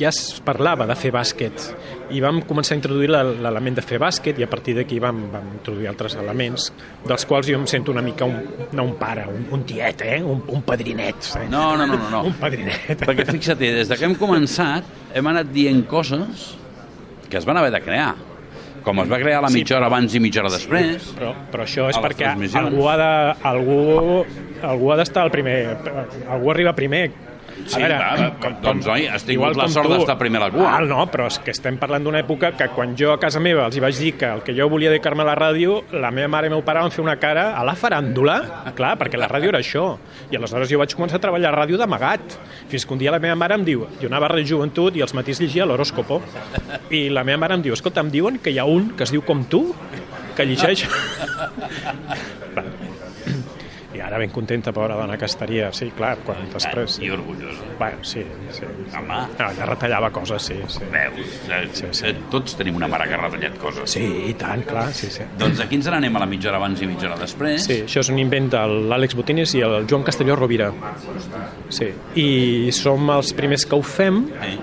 ja 0.00 0.10
es 0.10 0.40
parlava 0.44 0.86
de 0.88 0.96
fer 0.98 1.12
bàsquet 1.14 1.70
i 2.12 2.20
vam 2.20 2.42
començar 2.44 2.74
a 2.74 2.78
introduir 2.78 3.08
l'element 3.12 3.78
de 3.78 3.84
fer 3.84 4.00
bàsquet 4.02 4.38
i 4.40 4.44
a 4.44 4.48
partir 4.50 4.74
d'aquí 4.76 4.98
vam, 5.02 5.22
vam 5.32 5.48
introduir 5.54 5.88
altres 5.90 6.16
elements 6.20 6.70
dels 7.06 7.24
quals 7.28 7.48
jo 7.48 7.60
em 7.60 7.66
sento 7.70 7.94
una 7.94 8.02
mica 8.04 8.28
un, 8.28 8.36
no 8.72 8.84
un 8.90 8.94
pare, 9.00 9.24
un, 9.30 9.46
un 9.54 9.64
tiet, 9.68 10.04
eh? 10.04 10.20
un, 10.22 10.42
un 10.48 10.62
padrinet. 10.66 11.30
Eh? 11.40 11.46
No, 11.50 11.76
no, 11.76 11.86
no, 11.86 11.96
no. 11.96 12.10
no. 12.10 12.22
Un 12.34 12.36
padrinet. 12.40 13.02
Perquè 13.04 13.26
fixa't, 13.28 13.58
des 13.60 13.88
de 13.88 13.96
que 13.98 14.06
hem 14.08 14.14
començat 14.18 14.86
hem 15.14 15.26
anat 15.30 15.50
dient 15.52 15.82
coses 15.88 16.54
que 17.30 17.38
es 17.38 17.46
van 17.48 17.58
haver 17.60 17.72
de 17.74 17.80
crear. 17.84 18.14
Com 18.84 19.00
es 19.00 19.08
va 19.08 19.18
crear 19.18 19.40
la 19.40 19.48
Sí, 19.48 19.62
mitja 19.62 19.78
hora 19.78 19.88
abans 19.88 20.12
i 20.12 20.20
mitja 20.20 20.42
hora 20.42 20.52
després. 20.52 21.06
Però, 21.16 21.32
però 21.52 21.64
això 21.64 21.88
és 21.88 21.98
perquè 22.04 22.34
algú 22.60 22.88
ha 22.90 22.96
de, 23.00 23.12
algú, 23.48 23.78
algú 24.60 24.90
ha 24.92 24.98
d'estar 25.00 25.24
al 25.24 25.32
primer... 25.32 25.56
Algú 26.28 26.52
arriba 26.52 26.74
primer. 26.76 27.06
Sí, 27.64 27.80
clar, 27.80 28.34
doncs, 28.62 28.86
oi, 28.90 29.06
has 29.08 29.22
tingut 29.24 29.34
igual 29.34 29.56
la 29.56 29.66
com 29.66 29.72
sort 29.72 29.92
d'estar 29.92 30.16
primer 30.20 30.40
a 30.42 30.44
la 30.46 30.50
cua. 30.52 30.66
Ah, 30.76 30.80
no, 30.84 31.04
però 31.10 31.28
és 31.30 31.38
que 31.40 31.52
estem 31.54 31.78
parlant 31.80 32.04
d'una 32.04 32.20
època 32.24 32.52
que 32.58 32.68
quan 32.74 32.92
jo 32.98 33.12
a 33.14 33.18
casa 33.22 33.40
meva 33.42 33.64
els 33.68 33.78
hi 33.78 33.82
vaig 33.84 34.00
dir 34.02 34.12
que 34.20 34.28
el 34.36 34.42
que 34.44 34.54
jo 34.56 34.68
volia 34.72 34.90
dedicar-me 34.92 35.24
a 35.24 35.28
la 35.30 35.36
ràdio, 35.38 35.78
la 35.94 36.10
meva 36.14 36.28
mare 36.34 36.48
i 36.48 36.52
el 36.52 36.56
meu 36.56 36.64
pare 36.66 36.82
van 36.84 36.92
fer 36.94 37.02
una 37.04 37.16
cara 37.22 37.46
a 37.56 37.64
la 37.66 37.76
faràndula, 37.78 38.36
clar, 38.76 38.94
perquè 39.00 39.20
la 39.20 39.30
ràdio 39.30 39.52
era 39.54 39.62
això. 39.64 39.86
I 40.30 40.38
aleshores 40.40 40.70
jo 40.70 40.80
vaig 40.82 40.94
començar 40.98 41.20
a 41.20 41.24
treballar 41.24 41.52
a 41.52 41.58
ràdio 41.62 41.80
d'amagat. 41.80 42.38
Fins 42.72 42.84
que 42.84 42.96
un 42.96 43.00
dia 43.00 43.14
la 43.14 43.22
meva 43.22 43.38
mare 43.38 43.58
em 43.58 43.64
diu, 43.66 43.86
jo 44.00 44.10
anava 44.10 44.28
a 44.28 44.34
Ràdio 44.34 44.54
Joventut 44.54 44.96
i 44.98 45.04
als 45.04 45.14
matins 45.16 45.40
llegia 45.40 45.66
l'horòscopo, 45.68 46.20
i 46.90 47.06
la 47.08 47.24
meva 47.24 47.40
mare 47.46 47.58
em 47.58 47.64
diu, 47.64 47.76
escolta, 47.76 48.04
em 48.04 48.12
diuen 48.12 48.40
que 48.42 48.52
hi 48.52 48.58
ha 48.60 48.68
un 48.68 48.92
que 48.98 49.06
es 49.06 49.14
diu 49.14 49.24
com 49.24 49.44
tu, 49.48 49.66
que 50.36 50.44
llegeix... 50.48 50.88
Ara 54.04 54.18
ben 54.20 54.28
contenta, 54.30 54.72
pobra 54.76 54.94
dona 54.98 55.16
que 55.16 55.24
estaria, 55.24 55.70
sí, 55.72 55.86
clar, 55.96 56.18
quan 56.26 56.42
després... 56.52 56.98
I 57.00 57.08
orgullós. 57.14 57.56
Bueno, 57.78 58.02
sí, 58.04 58.20
sí. 58.52 58.66
Home, 58.98 59.20
No, 59.38 59.46
ja 59.56 59.66
retallava 59.70 60.10
coses, 60.12 60.42
sí, 60.50 60.58
sí. 60.68 60.84
veus? 60.92 61.38
Eh, 61.48 61.62
Sí, 61.72 61.86
sí. 61.96 62.12
Tots 62.30 62.56
tenim 62.58 62.76
una 62.76 62.86
mare 62.90 63.06
que 63.08 63.16
ha 63.16 63.22
retallat 63.22 63.56
coses. 63.62 63.94
Sí, 63.96 64.04
i 64.28 64.34
tant, 64.38 64.62
clar, 64.68 64.90
sí, 64.94 65.08
sí. 65.10 65.24
Doncs 65.40 65.62
aquí 65.64 65.78
ens 65.80 65.88
n'anem 65.88 66.14
a 66.16 66.22
la 66.22 66.28
mitja 66.30 66.50
hora 66.52 66.60
abans 66.60 66.82
i 66.84 66.88
mitja 66.90 67.08
hora 67.08 67.18
després. 67.22 67.64
Sí, 67.64 67.80
això 67.88 68.04
és 68.04 68.10
un 68.12 68.20
invent 68.20 68.50
de 68.52 68.60
l'Àlex 68.90 69.16
Botines 69.16 69.54
i 69.56 69.64
el 69.64 69.86
Joan 69.90 70.04
Castelló 70.06 70.36
Rovira. 70.36 70.68
Sí, 71.72 71.88
i 72.20 72.28
som 72.76 73.08
els 73.16 73.32
primers 73.34 73.64
que 73.66 73.76
ho 73.78 73.82
fem 73.82 74.26
Sí. 74.34 74.58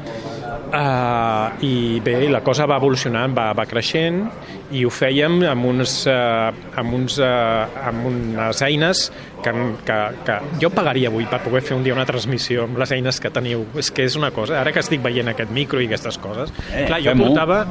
Uh, 0.71 1.51
i 1.67 1.99
bé, 1.99 2.29
la 2.31 2.39
cosa 2.45 2.63
va 2.69 2.77
evolucionant, 2.79 3.33
va, 3.35 3.49
va 3.57 3.65
creixent 3.67 4.21
i 4.71 4.85
ho 4.87 4.91
fèiem 4.93 5.41
amb, 5.49 5.65
uns, 5.67 6.05
uh, 6.09 6.51
amb, 6.79 6.93
uns, 6.95 7.17
uh, 7.19 7.67
amb 7.89 8.07
unes 8.07 8.61
eines 8.65 9.03
que, 9.43 9.51
que, 9.87 9.97
que 10.27 10.35
jo 10.61 10.69
pagaria 10.73 11.09
avui 11.09 11.25
per 11.29 11.41
poder 11.43 11.61
fer 11.65 11.75
un 11.75 11.83
dia 11.85 11.95
una 11.95 12.05
transmissió 12.07 12.65
amb 12.67 12.79
les 12.81 12.93
eines 12.95 13.19
que 13.21 13.31
teniu. 13.33 13.65
És 13.81 13.91
que 13.91 14.05
és 14.07 14.15
una 14.19 14.31
cosa, 14.35 14.59
ara 14.61 14.73
que 14.73 14.81
estic 14.83 15.03
veient 15.03 15.31
aquest 15.33 15.51
micro 15.53 15.81
i 15.81 15.89
aquestes 15.89 16.19
coses, 16.21 16.53
Eh, 16.71 16.85
clar, 16.87 17.01
jo 17.03 17.13
portava, 17.17 17.61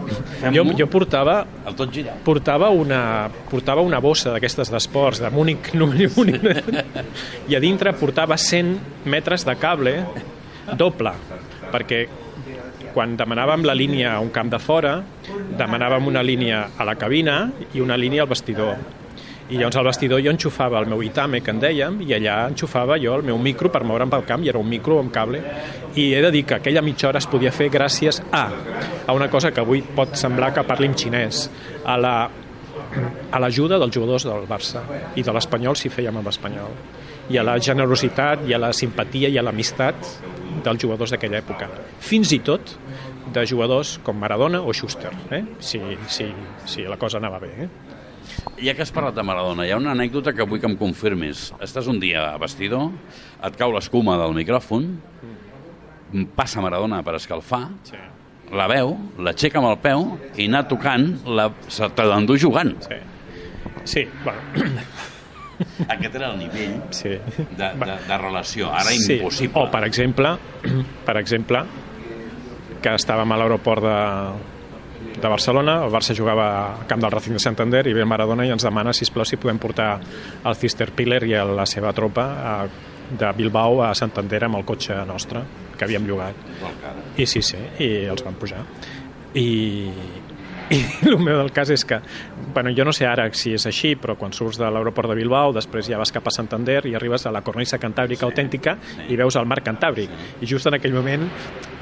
jo, 0.53 0.65
jo 0.77 0.87
portava 0.91 1.37
El 1.69 1.77
tot 1.79 1.93
gira. 1.95 2.15
portava 2.25 2.71
una, 2.75 3.31
portava 3.51 3.85
una 3.87 4.01
bossa 4.03 4.35
d'aquestes 4.35 4.71
d'esports, 4.73 5.23
de 5.23 5.31
Múnich, 5.33 5.73
número 5.79 6.11
únic, 6.21 6.43
i 7.49 7.57
a 7.57 7.61
dintre 7.63 7.95
portava 7.97 8.37
100 8.37 8.75
metres 9.09 9.47
de 9.47 9.55
cable 9.61 9.95
doble, 10.77 11.15
perquè 11.71 12.05
quan 12.95 13.17
demanàvem 13.19 13.65
la 13.67 13.75
línia 13.75 14.15
a 14.15 14.21
un 14.23 14.31
camp 14.35 14.51
de 14.53 14.59
fora, 14.63 14.97
demanàvem 15.59 16.09
una 16.11 16.23
línia 16.23 16.67
a 16.77 16.87
la 16.89 16.97
cabina 16.99 17.43
i 17.75 17.83
una 17.85 17.99
línia 18.01 18.25
al 18.25 18.31
vestidor. 18.31 18.77
I 19.51 19.59
llavors 19.59 19.81
al 19.81 19.89
vestidor 19.89 20.21
jo 20.23 20.31
enxufava 20.31 20.79
el 20.79 20.87
meu 20.87 21.03
Itame, 21.03 21.41
que 21.43 21.51
en 21.51 21.59
dèiem, 21.63 21.97
i 22.07 22.15
allà 22.15 22.37
enxufava 22.53 23.01
jo 23.03 23.17
el 23.19 23.25
meu 23.27 23.39
micro 23.39 23.71
per 23.73 23.83
moure'm 23.83 24.13
pel 24.13 24.27
camp, 24.29 24.45
i 24.47 24.53
era 24.53 24.61
un 24.63 24.69
micro 24.71 25.01
amb 25.01 25.11
cable. 25.11 25.41
I 25.99 26.13
he 26.15 26.21
de 26.23 26.31
dir 26.31 26.45
que 26.47 26.61
aquella 26.61 26.85
mitja 26.87 27.09
hora 27.09 27.19
es 27.19 27.27
podia 27.27 27.51
fer 27.51 27.67
gràcies 27.71 28.23
a, 28.31 28.45
a 29.07 29.17
una 29.17 29.27
cosa 29.31 29.51
que 29.51 29.61
avui 29.61 29.83
pot 29.83 30.15
semblar 30.15 30.53
que 30.55 30.67
parli 30.69 30.87
en 30.87 30.95
xinès, 30.95 31.49
a 31.85 31.99
la 31.99 32.15
a 33.31 33.39
l'ajuda 33.39 33.79
dels 33.79 33.95
jugadors 33.95 34.25
del 34.27 34.47
Barça 34.51 34.83
i 35.19 35.23
de 35.23 35.35
l'Espanyol 35.35 35.77
si 35.79 35.91
fèiem 35.93 36.17
amb 36.19 36.27
l'Espanyol 36.27 36.73
i 37.31 37.39
a 37.39 37.45
la 37.47 37.57
generositat 37.63 38.43
i 38.49 38.55
a 38.55 38.59
la 38.59 38.73
simpatia 38.75 39.31
i 39.31 39.39
a 39.39 39.45
l'amistat 39.47 40.09
dels 40.65 40.83
jugadors 40.83 41.15
d'aquella 41.15 41.41
època 41.43 41.69
fins 42.05 42.33
i 42.37 42.41
tot 42.45 42.77
de 43.31 43.47
jugadors 43.47 43.99
com 44.05 44.19
Maradona 44.19 44.63
o 44.63 44.75
Schuster 44.75 45.13
eh? 45.31 45.45
si, 45.61 45.81
si, 46.09 46.29
si 46.67 46.87
la 46.89 46.99
cosa 47.01 47.19
anava 47.19 47.41
bé 47.43 47.53
eh? 47.67 47.71
Ja 48.61 48.75
que 48.77 48.85
has 48.85 48.93
parlat 48.95 49.17
de 49.17 49.25
Maradona, 49.27 49.65
hi 49.67 49.73
ha 49.73 49.79
una 49.81 49.93
anècdota 49.97 50.33
que 50.37 50.45
vull 50.47 50.61
que 50.63 50.69
em 50.69 50.77
confirmis. 50.79 51.49
Estàs 51.65 51.89
un 51.91 51.99
dia 52.01 52.23
a 52.31 52.39
vestidor, 52.41 52.91
et 53.45 53.57
cau 53.59 53.73
l'escuma 53.75 54.17
del 54.21 54.37
micròfon, 54.37 54.87
passa 56.37 56.63
Maradona 56.65 57.01
per 57.07 57.17
escalfar, 57.19 57.63
sí. 57.89 58.01
la 58.57 58.67
veu, 58.71 58.95
l'aixeca 59.19 59.61
amb 59.61 59.71
el 59.71 59.79
peu 59.83 60.07
i 60.37 60.49
anar 60.51 60.67
tocant, 60.71 61.09
la, 61.27 61.51
se 61.69 61.89
te 61.97 62.07
l'endú 62.07 62.37
jugant. 62.41 62.75
Sí. 62.87 63.01
sí, 63.95 64.07
bueno, 64.25 64.71
Aquest 65.89 66.15
era 66.15 66.31
el 66.33 66.39
nivell 66.41 66.77
sí. 66.95 67.11
de, 67.11 67.69
de, 67.69 67.97
de 68.09 68.19
relació. 68.19 68.71
Ara 68.73 68.91
sí. 68.93 69.19
impossible. 69.19 69.57
O, 69.61 69.67
per 69.73 69.85
exemple, 69.89 70.35
per 71.09 71.17
exemple, 71.21 71.65
que 72.81 72.95
estàvem 72.97 73.33
a 73.33 73.41
l'aeroport 73.41 73.85
de, 73.85 73.99
de 75.21 75.29
Barcelona, 75.29 75.81
el 75.85 75.93
Barça 75.93 76.17
jugava 76.17 76.47
al 76.81 76.87
camp 76.89 77.03
del 77.03 77.13
Racing 77.13 77.37
de 77.37 77.43
Santander 77.43 77.85
i 77.91 77.97
ve 77.97 78.07
Maradona 78.09 78.47
i 78.49 78.55
ens 78.55 78.65
demana, 78.67 78.95
si 78.97 79.09
plau 79.13 79.29
si 79.29 79.39
podem 79.41 79.61
portar 79.61 79.91
el 80.45 80.57
Cister 80.57 80.91
Piller 80.97 81.23
i 81.29 81.37
la 81.55 81.67
seva 81.69 81.93
tropa 81.97 82.27
a, 82.41 82.55
de 83.11 83.33
Bilbao 83.37 83.83
a 83.85 83.93
Santander 83.99 84.45
amb 84.47 84.61
el 84.61 84.67
cotxe 84.69 84.97
nostre 85.07 85.45
que 85.77 85.87
havíem 85.87 86.07
llogat. 86.09 86.49
I 87.17 87.27
sí, 87.27 87.43
sí, 87.43 87.61
i 87.81 87.91
els 88.11 88.25
van 88.25 88.37
pujar. 88.41 88.65
I, 89.35 89.49
i 90.71 90.81
el 91.11 91.17
meu 91.19 91.37
del 91.41 91.51
cas 91.53 91.71
és 91.75 91.83
que, 91.85 91.99
bueno, 92.55 92.71
jo 92.77 92.85
no 92.87 92.93
sé 92.95 93.07
ara 93.07 93.25
si 93.35 93.53
és 93.57 93.65
així, 93.67 93.97
però 93.99 94.15
quan 94.19 94.33
surts 94.33 94.59
de 94.61 94.69
l'aeroport 94.71 95.11
de 95.11 95.17
Bilbao, 95.19 95.53
després 95.57 95.89
ja 95.91 95.99
vas 95.99 96.13
cap 96.15 96.27
a 96.27 96.33
Santander 96.35 96.81
i 96.87 96.95
arribes 96.95 97.27
a 97.27 97.33
la 97.35 97.43
cornisa 97.47 97.79
cantàbrica 97.83 98.27
autèntica 98.29 98.77
i 99.11 99.17
veus 99.19 99.37
el 99.41 99.47
mar 99.51 99.61
Cantàbric. 99.67 100.11
I 100.41 100.47
just 100.49 100.67
en 100.71 100.79
aquell 100.79 100.95
moment, 100.95 101.27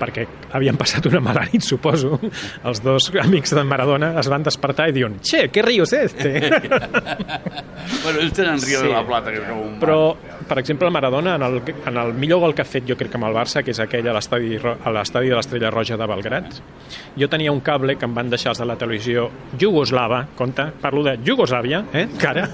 perquè 0.01 0.25
havien 0.57 0.77
passat 0.81 1.07
una 1.11 1.21
mala 1.21 1.45
nit, 1.53 1.63
suposo, 1.67 2.19
els 2.65 2.81
dos 2.83 3.11
amics 3.21 3.53
de 3.55 3.65
Maradona 3.65 4.15
es 4.21 4.29
van 4.33 4.43
despertar 4.47 4.89
i 4.89 4.97
diuen 4.97 5.19
«Che, 5.21 5.47
què 5.53 5.63
río 5.65 5.85
es 5.85 5.93
este?» 5.93 6.33
bueno, 8.05 8.21
ells 8.21 8.33
tenen 8.33 8.61
Rio 8.61 8.81
Sí. 8.81 8.87
de 8.87 8.93
la 8.93 9.05
Plata, 9.07 9.31
que 9.33 9.41
és 9.43 9.49
com 9.49 9.61
un... 9.67 9.79
Però, 9.83 10.01
per 10.49 10.59
exemple, 10.59 10.91
Maradona, 10.91 11.35
en 11.37 11.43
el, 11.43 11.61
en 11.87 11.97
el 11.97 12.15
millor 12.15 12.41
gol 12.41 12.55
que 12.55 12.63
ha 12.65 12.69
fet, 12.69 12.87
jo 12.89 12.97
crec 12.97 13.13
que 13.13 13.19
amb 13.21 13.29
el 13.29 13.37
Barça, 13.37 13.63
que 13.65 13.75
és 13.75 13.81
aquell 13.85 14.09
a 14.09 14.15
l'estadi 14.17 14.59
de 14.59 15.37
l'Estrella 15.37 15.73
Roja 15.75 15.99
de 16.01 16.09
Belgrat, 16.09 16.61
jo 17.21 17.29
tenia 17.29 17.53
un 17.53 17.61
cable 17.65 17.99
que 17.99 18.09
em 18.09 18.17
van 18.17 18.33
deixar 18.33 18.55
els 18.55 18.63
de 18.63 18.69
la 18.69 18.79
televisió 18.81 19.29
jugoslava, 19.61 20.25
compte, 20.39 20.71
parlo 20.81 21.05
de 21.07 21.19
Jugoslàvia, 21.25 21.85
eh, 21.93 22.07
encara, 22.09 22.49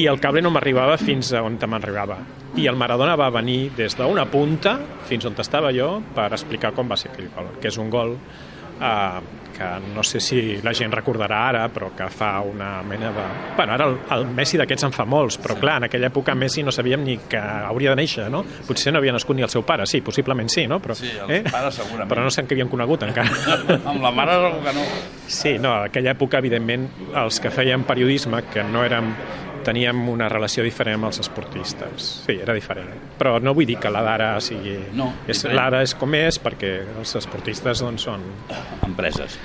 i 0.00 0.08
el 0.10 0.20
cable 0.22 0.42
no 0.42 0.52
m'arribava 0.54 0.96
fins 1.00 1.34
a 1.34 1.44
on 1.44 1.58
m'arribava. 1.68 2.18
I 2.56 2.68
el 2.70 2.76
Maradona 2.78 3.16
va 3.18 3.30
venir 3.34 3.72
des 3.76 3.96
d'una 3.98 4.26
punta 4.30 4.78
fins 5.08 5.24
on 5.26 5.34
estava 5.38 5.72
jo 5.74 6.00
per 6.14 6.30
explicar 6.32 6.72
com 6.72 6.88
va 6.88 6.96
ser 6.96 7.10
aquell 7.10 7.32
gol, 7.34 7.56
que 7.60 7.68
és 7.68 7.78
un 7.78 7.90
gol 7.90 8.14
eh, 8.14 9.43
que 9.54 9.68
no 9.94 10.02
sé 10.02 10.20
si 10.20 10.40
la 10.64 10.72
gent 10.74 10.92
recordarà 10.92 11.40
ara, 11.48 11.64
però 11.72 11.92
que 11.96 12.08
fa 12.12 12.40
una 12.44 12.82
mena 12.82 13.12
de... 13.14 13.24
Bueno, 13.56 13.76
ara 13.76 13.86
el, 13.88 13.96
el 14.16 14.26
Messi 14.34 14.58
d'aquests 14.60 14.88
en 14.88 14.94
fa 14.96 15.06
molts, 15.08 15.38
però 15.42 15.56
clar, 15.60 15.78
en 15.80 15.88
aquella 15.88 16.10
època 16.10 16.34
Messi 16.34 16.64
no 16.66 16.74
sabíem 16.74 17.04
ni 17.06 17.16
que 17.30 17.38
hauria 17.38 17.94
de 17.94 18.00
néixer, 18.02 18.26
no? 18.32 18.42
Potser 18.66 18.92
no 18.92 19.00
havia 19.02 19.14
nascut 19.14 19.38
ni 19.38 19.46
el 19.46 19.52
seu 19.52 19.62
pare, 19.66 19.86
sí, 19.86 20.02
possiblement 20.04 20.50
sí, 20.52 20.66
no? 20.70 20.80
Però, 20.82 20.96
Sí, 20.98 21.10
els 21.14 21.50
pares 21.52 21.78
segurament. 21.80 22.10
Però 22.10 22.26
no 22.26 22.34
sé 22.34 22.44
que 22.44 22.54
havien 22.58 22.70
conegut 22.72 23.06
encara. 23.06 23.30
Amb 23.94 24.02
la 24.02 24.12
mare 24.14 24.36
segur 24.42 24.62
que 24.66 24.76
no. 24.76 24.84
Sí, 25.26 25.56
no, 25.58 25.72
en 25.78 25.88
aquella 25.88 26.12
època, 26.14 26.42
evidentment, 26.42 26.88
els 27.24 27.40
que 27.40 27.50
feien 27.54 27.86
periodisme, 27.88 28.42
que 28.52 28.64
no 28.66 28.84
érem 28.84 29.14
teníem 29.64 30.04
una 30.12 30.28
relació 30.32 30.64
diferent 30.66 31.00
amb 31.00 31.10
els 31.10 31.22
esportistes. 31.24 32.12
Sí, 32.26 32.38
era 32.40 32.54
diferent. 32.56 32.92
Però 33.18 33.38
no 33.42 33.56
vull 33.56 33.68
dir 33.68 33.80
que 33.82 33.92
la 33.92 34.04
d'ara 34.06 34.30
sigui... 34.44 34.76
No, 34.96 35.10
és, 35.26 35.44
l'ara 35.50 35.82
és 35.84 35.96
com 35.98 36.14
és 36.18 36.40
perquè 36.42 36.76
els 36.98 37.18
esportistes 37.20 37.84
doncs, 37.84 38.08
són... 38.08 38.24
Empreses. 38.84 39.38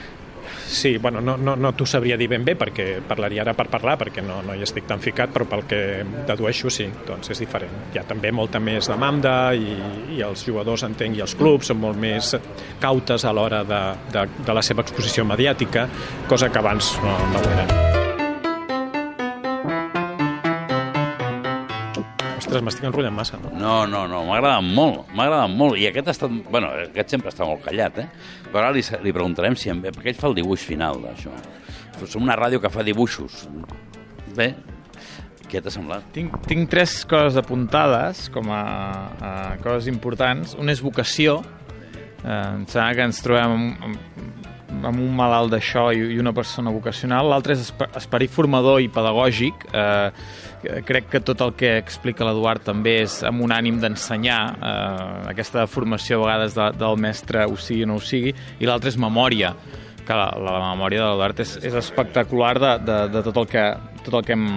Sí, 0.69 0.97
bueno, 0.99 1.19
no, 1.19 1.35
no, 1.35 1.55
no 1.55 1.71
t'ho 1.73 1.85
sabria 1.89 2.15
dir 2.17 2.27
ben 2.29 2.43
bé 2.45 2.53
perquè 2.53 2.99
parlaria 3.01 3.41
ara 3.41 3.55
per 3.57 3.65
parlar 3.73 3.95
perquè 3.97 4.21
no, 4.21 4.37
no 4.45 4.53
hi 4.53 4.61
estic 4.61 4.85
tan 4.89 5.01
ficat, 5.01 5.33
però 5.33 5.47
pel 5.49 5.65
que 5.69 5.79
dedueixo 6.29 6.69
sí, 6.69 6.85
doncs 7.07 7.33
és 7.33 7.41
diferent. 7.41 7.89
Hi 7.93 8.01
ha 8.01 8.05
també 8.05 8.29
molta 8.31 8.61
més 8.61 8.87
demanda 8.91 9.33
i, 9.57 9.73
i 10.13 10.21
els 10.25 10.45
jugadors, 10.45 10.85
entenc, 10.85 11.17
i 11.17 11.25
els 11.25 11.33
clubs 11.39 11.73
són 11.73 11.81
molt 11.81 11.97
més 11.97 12.35
cautes 12.79 13.25
a 13.25 13.33
l'hora 13.33 13.63
de, 13.65 13.83
de, 14.13 14.27
de 14.45 14.59
la 14.59 14.65
seva 14.65 14.85
exposició 14.85 15.25
mediàtica, 15.25 15.89
cosa 16.29 16.53
que 16.53 16.61
abans 16.61 16.93
no, 17.01 17.17
no 17.33 17.41
ho 17.41 17.55
eren. 17.55 17.98
Ostres, 22.49 22.63
m'estic 22.65 22.85
enrotllant 22.87 23.13
massa, 23.13 23.37
no? 23.37 23.51
No, 23.61 23.73
no, 23.85 23.99
no, 24.09 24.23
m'ha 24.25 24.39
agradat 24.39 24.65
molt, 24.65 25.11
m'ha 25.13 25.27
agradat 25.27 25.51
molt. 25.53 25.77
I 25.77 25.83
aquest 25.91 26.07
ha 26.09 26.15
estat, 26.15 26.33
bueno, 26.49 26.71
aquest 26.87 27.13
sempre 27.13 27.29
està 27.29 27.45
molt 27.45 27.61
callat, 27.61 27.99
eh? 28.01 28.07
Però 28.47 28.63
ara 28.63 28.71
li, 28.73 28.81
li 29.05 29.13
preguntarem 29.13 29.53
si, 29.53 29.69
en, 29.69 29.83
perquè 29.85 30.09
ell 30.09 30.17
fa 30.17 30.31
el 30.31 30.39
dibuix 30.39 30.63
final 30.65 30.97
d'això. 31.03 31.29
Som 32.09 32.25
una 32.25 32.33
ràdio 32.39 32.57
que 32.63 32.71
fa 32.73 32.81
dibuixos. 32.87 33.43
Bé, 34.33 34.49
què 35.45 35.61
t'ha 35.61 35.75
semblat? 35.75 36.09
Tinc, 36.15 36.39
tinc 36.49 36.73
tres 36.73 37.03
coses 37.05 37.37
apuntades 37.37 38.25
com 38.33 38.49
a, 38.49 38.63
a 39.21 39.31
coses 39.61 39.91
importants. 39.93 40.57
Una 40.57 40.73
és 40.73 40.81
vocació, 40.81 41.43
Eh, 42.19 42.55
em 42.55 42.65
sembla 42.67 42.95
que 42.97 43.05
ens 43.07 43.21
trobem 43.23 43.53
amb, 43.53 43.83
amb, 43.85 44.38
amb 44.69 44.99
un 44.99 45.11
malalt 45.15 45.53
d'això 45.53 45.89
i, 45.95 46.03
i 46.15 46.19
una 46.21 46.33
persona 46.35 46.71
vocacional. 46.73 47.29
L'altre 47.31 47.55
és 47.57 47.65
esper, 47.65 47.89
esperit 47.99 48.33
formador 48.33 48.81
i 48.83 48.89
pedagògic. 48.93 49.65
Eh, 49.73 50.79
crec 50.87 51.09
que 51.13 51.21
tot 51.25 51.41
el 51.45 51.53
que 51.59 51.75
explica 51.79 52.27
l'Eduard 52.27 52.65
també 52.67 52.99
és 53.05 53.19
amb 53.27 53.43
un 53.45 53.53
ànim 53.55 53.79
d'ensenyar 53.81 54.39
eh, 54.53 55.29
aquesta 55.33 55.65
formació 55.71 56.19
a 56.19 56.25
vegades 56.25 56.57
de, 56.57 56.71
del 56.79 56.99
mestre 56.99 57.45
ho 57.47 57.57
sigui 57.59 57.85
o 57.85 57.91
no 57.93 57.99
ho 57.99 58.03
sigui, 58.03 58.35
i 58.59 58.69
l'altre 58.69 58.91
és 58.91 58.99
memòria 58.99 59.53
que 60.05 60.17
la, 60.17 60.31
la 60.41 60.57
memòria 60.73 61.03
de 61.03 61.11
l'Eduard 61.11 61.43
és, 61.45 61.55
és 61.69 61.75
espectacular 61.77 62.55
de, 62.59 62.73
de, 62.85 62.97
de 63.13 63.25
tot, 63.29 63.43
el 63.43 63.51
que, 63.51 63.65
tot, 64.03 64.13
el 64.19 64.25
que 64.25 64.35
hem, 64.35 64.49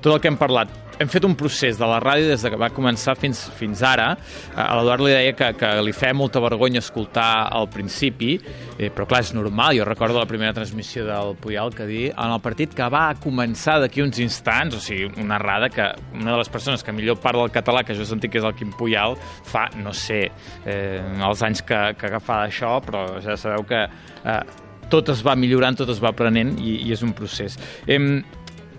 tot 0.00 0.14
el 0.14 0.22
que 0.22 0.32
hem 0.32 0.40
parlat 0.40 0.83
hem 1.04 1.10
fet 1.12 1.26
un 1.28 1.34
procés 1.36 1.78
de 1.78 1.86
la 1.88 1.98
ràdio 2.02 2.30
des 2.30 2.42
de 2.42 2.50
que 2.52 2.58
va 2.60 2.70
començar 2.72 3.14
fins, 3.20 3.44
fins 3.58 3.82
ara. 3.84 4.14
A 4.56 4.72
l'Eduard 4.78 5.04
li 5.04 5.12
deia 5.12 5.34
que, 5.36 5.50
que 5.60 5.70
li 5.84 5.92
feia 5.96 6.16
molta 6.16 6.40
vergonya 6.42 6.80
escoltar 6.82 7.46
al 7.52 7.68
principi, 7.72 8.38
eh, 8.78 8.88
però 8.88 9.06
clar, 9.10 9.20
és 9.26 9.34
normal. 9.36 9.76
Jo 9.78 9.86
recordo 9.88 10.18
la 10.20 10.30
primera 10.30 10.54
transmissió 10.56 11.04
del 11.06 11.34
Puyal 11.40 11.74
que 11.76 11.86
dir 11.90 12.04
en 12.12 12.34
el 12.34 12.40
partit 12.44 12.74
que 12.76 12.88
va 12.92 13.06
començar 13.20 13.78
d'aquí 13.82 14.02
uns 14.04 14.20
instants, 14.24 14.78
o 14.78 14.82
sigui, 14.82 15.10
una 15.20 15.38
errada 15.40 15.68
que 15.72 15.90
una 16.14 16.32
de 16.32 16.38
les 16.40 16.52
persones 16.52 16.84
que 16.84 16.94
millor 16.96 17.20
parla 17.22 17.44
el 17.48 17.54
català 17.54 17.84
que 17.84 17.96
jo 17.96 18.04
he 18.04 18.08
sentit 18.08 18.32
que 18.32 18.40
és 18.40 18.48
el 18.48 18.56
Quim 18.56 18.72
Puyal, 18.78 19.18
fa, 19.44 19.68
no 19.76 19.92
sé, 19.96 20.24
eh, 20.64 21.00
els 21.28 21.42
anys 21.44 21.64
que, 21.66 21.80
que 21.98 22.08
agafa 22.08 22.44
d'això, 22.44 22.78
però 22.84 23.06
ja 23.24 23.36
sabeu 23.40 23.66
que 23.68 23.84
eh, 23.84 24.40
tot 24.92 25.10
es 25.12 25.24
va 25.26 25.36
millorant, 25.36 25.76
tot 25.76 25.90
es 25.92 26.00
va 26.02 26.12
aprenent 26.14 26.56
i, 26.60 26.78
i 26.86 26.94
és 26.94 27.04
un 27.04 27.12
procés. 27.16 27.58
Em, 27.90 28.22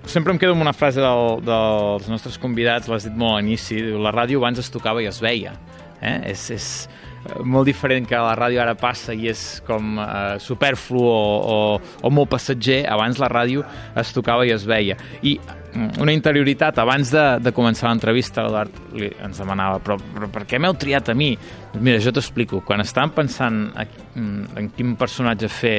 sempre 0.07 0.33
em 0.33 0.39
quedo 0.41 0.55
amb 0.55 0.63
una 0.65 0.73
frase 0.75 1.01
del, 1.03 1.41
dels 1.45 2.09
nostres 2.11 2.37
convidats, 2.41 2.89
l'has 2.91 3.07
dit 3.07 3.15
molt 3.17 3.37
a 3.37 3.41
l'inici, 3.41 3.79
la 3.81 4.13
ràdio 4.15 4.41
abans 4.41 4.61
es 4.61 4.71
tocava 4.73 5.03
i 5.03 5.09
es 5.09 5.21
veia. 5.23 5.55
Eh? 6.01 6.17
És, 6.31 6.49
és 6.53 6.69
molt 7.43 7.65
diferent 7.65 8.05
que 8.07 8.19
la 8.21 8.35
ràdio 8.37 8.61
ara 8.61 8.75
passa 8.77 9.13
i 9.15 9.29
és 9.31 9.43
com 9.65 9.97
eh, 10.01 10.37
superflu 10.41 11.01
o, 11.01 11.19
o, 11.55 11.59
o 12.05 12.11
molt 12.13 12.29
passatger, 12.35 12.83
abans 12.91 13.19
la 13.21 13.29
ràdio 13.31 13.65
es 13.97 14.13
tocava 14.15 14.45
i 14.45 14.53
es 14.53 14.65
veia. 14.69 14.97
I 15.23 15.35
mm, 15.39 16.01
una 16.03 16.13
interioritat, 16.13 16.79
abans 16.81 17.13
de, 17.13 17.25
de 17.41 17.53
començar 17.55 17.89
l'entrevista, 17.89 18.45
l'Eduard 18.45 18.99
ens 19.25 19.41
demanava 19.41 19.81
però, 19.83 19.97
però 20.17 20.29
per 20.33 20.45
què 20.49 20.61
m'heu 20.61 20.77
triat 20.77 21.09
a 21.09 21.17
mi? 21.17 21.33
Doncs 21.73 21.81
mira, 21.81 22.03
jo 22.03 22.13
t'explico. 22.15 22.61
Quan 22.65 22.85
estàvem 22.85 23.15
pensant 23.15 23.63
en 23.75 24.69
quin 24.75 24.93
personatge 24.99 25.49
fer 25.51 25.77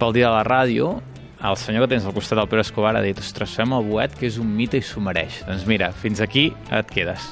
pel 0.00 0.16
dia 0.16 0.30
de 0.30 0.34
la 0.34 0.44
ràdio, 0.46 0.96
el 1.42 1.56
senyor 1.56 1.86
que 1.86 1.94
tens 1.94 2.06
al 2.06 2.14
costat 2.16 2.38
del 2.40 2.50
Pere 2.50 2.64
Escobar 2.66 2.94
ha 2.98 3.02
dit 3.04 3.18
ostres, 3.22 3.54
fem 3.56 3.72
el 3.76 3.86
boet, 3.88 4.14
que 4.18 4.28
és 4.28 4.36
un 4.42 4.50
mite 4.56 4.80
i 4.80 4.84
s'ho 4.84 5.02
mereix. 5.04 5.40
Doncs 5.48 5.66
mira, 5.70 5.90
fins 5.96 6.20
aquí 6.24 6.50
et 6.68 6.92
quedes. 6.92 7.30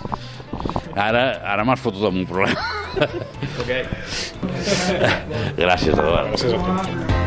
Ara, 0.96 1.28
ara 1.44 1.66
m'has 1.68 1.82
fotut 1.84 2.08
amb 2.08 2.24
un 2.24 2.26
problema. 2.28 2.64
Okay. 3.62 3.84
Gràcies, 5.62 5.94
Eduard. 5.94 6.34
Gràcies 6.34 6.56
a 6.56 6.64
tu. 6.64 7.17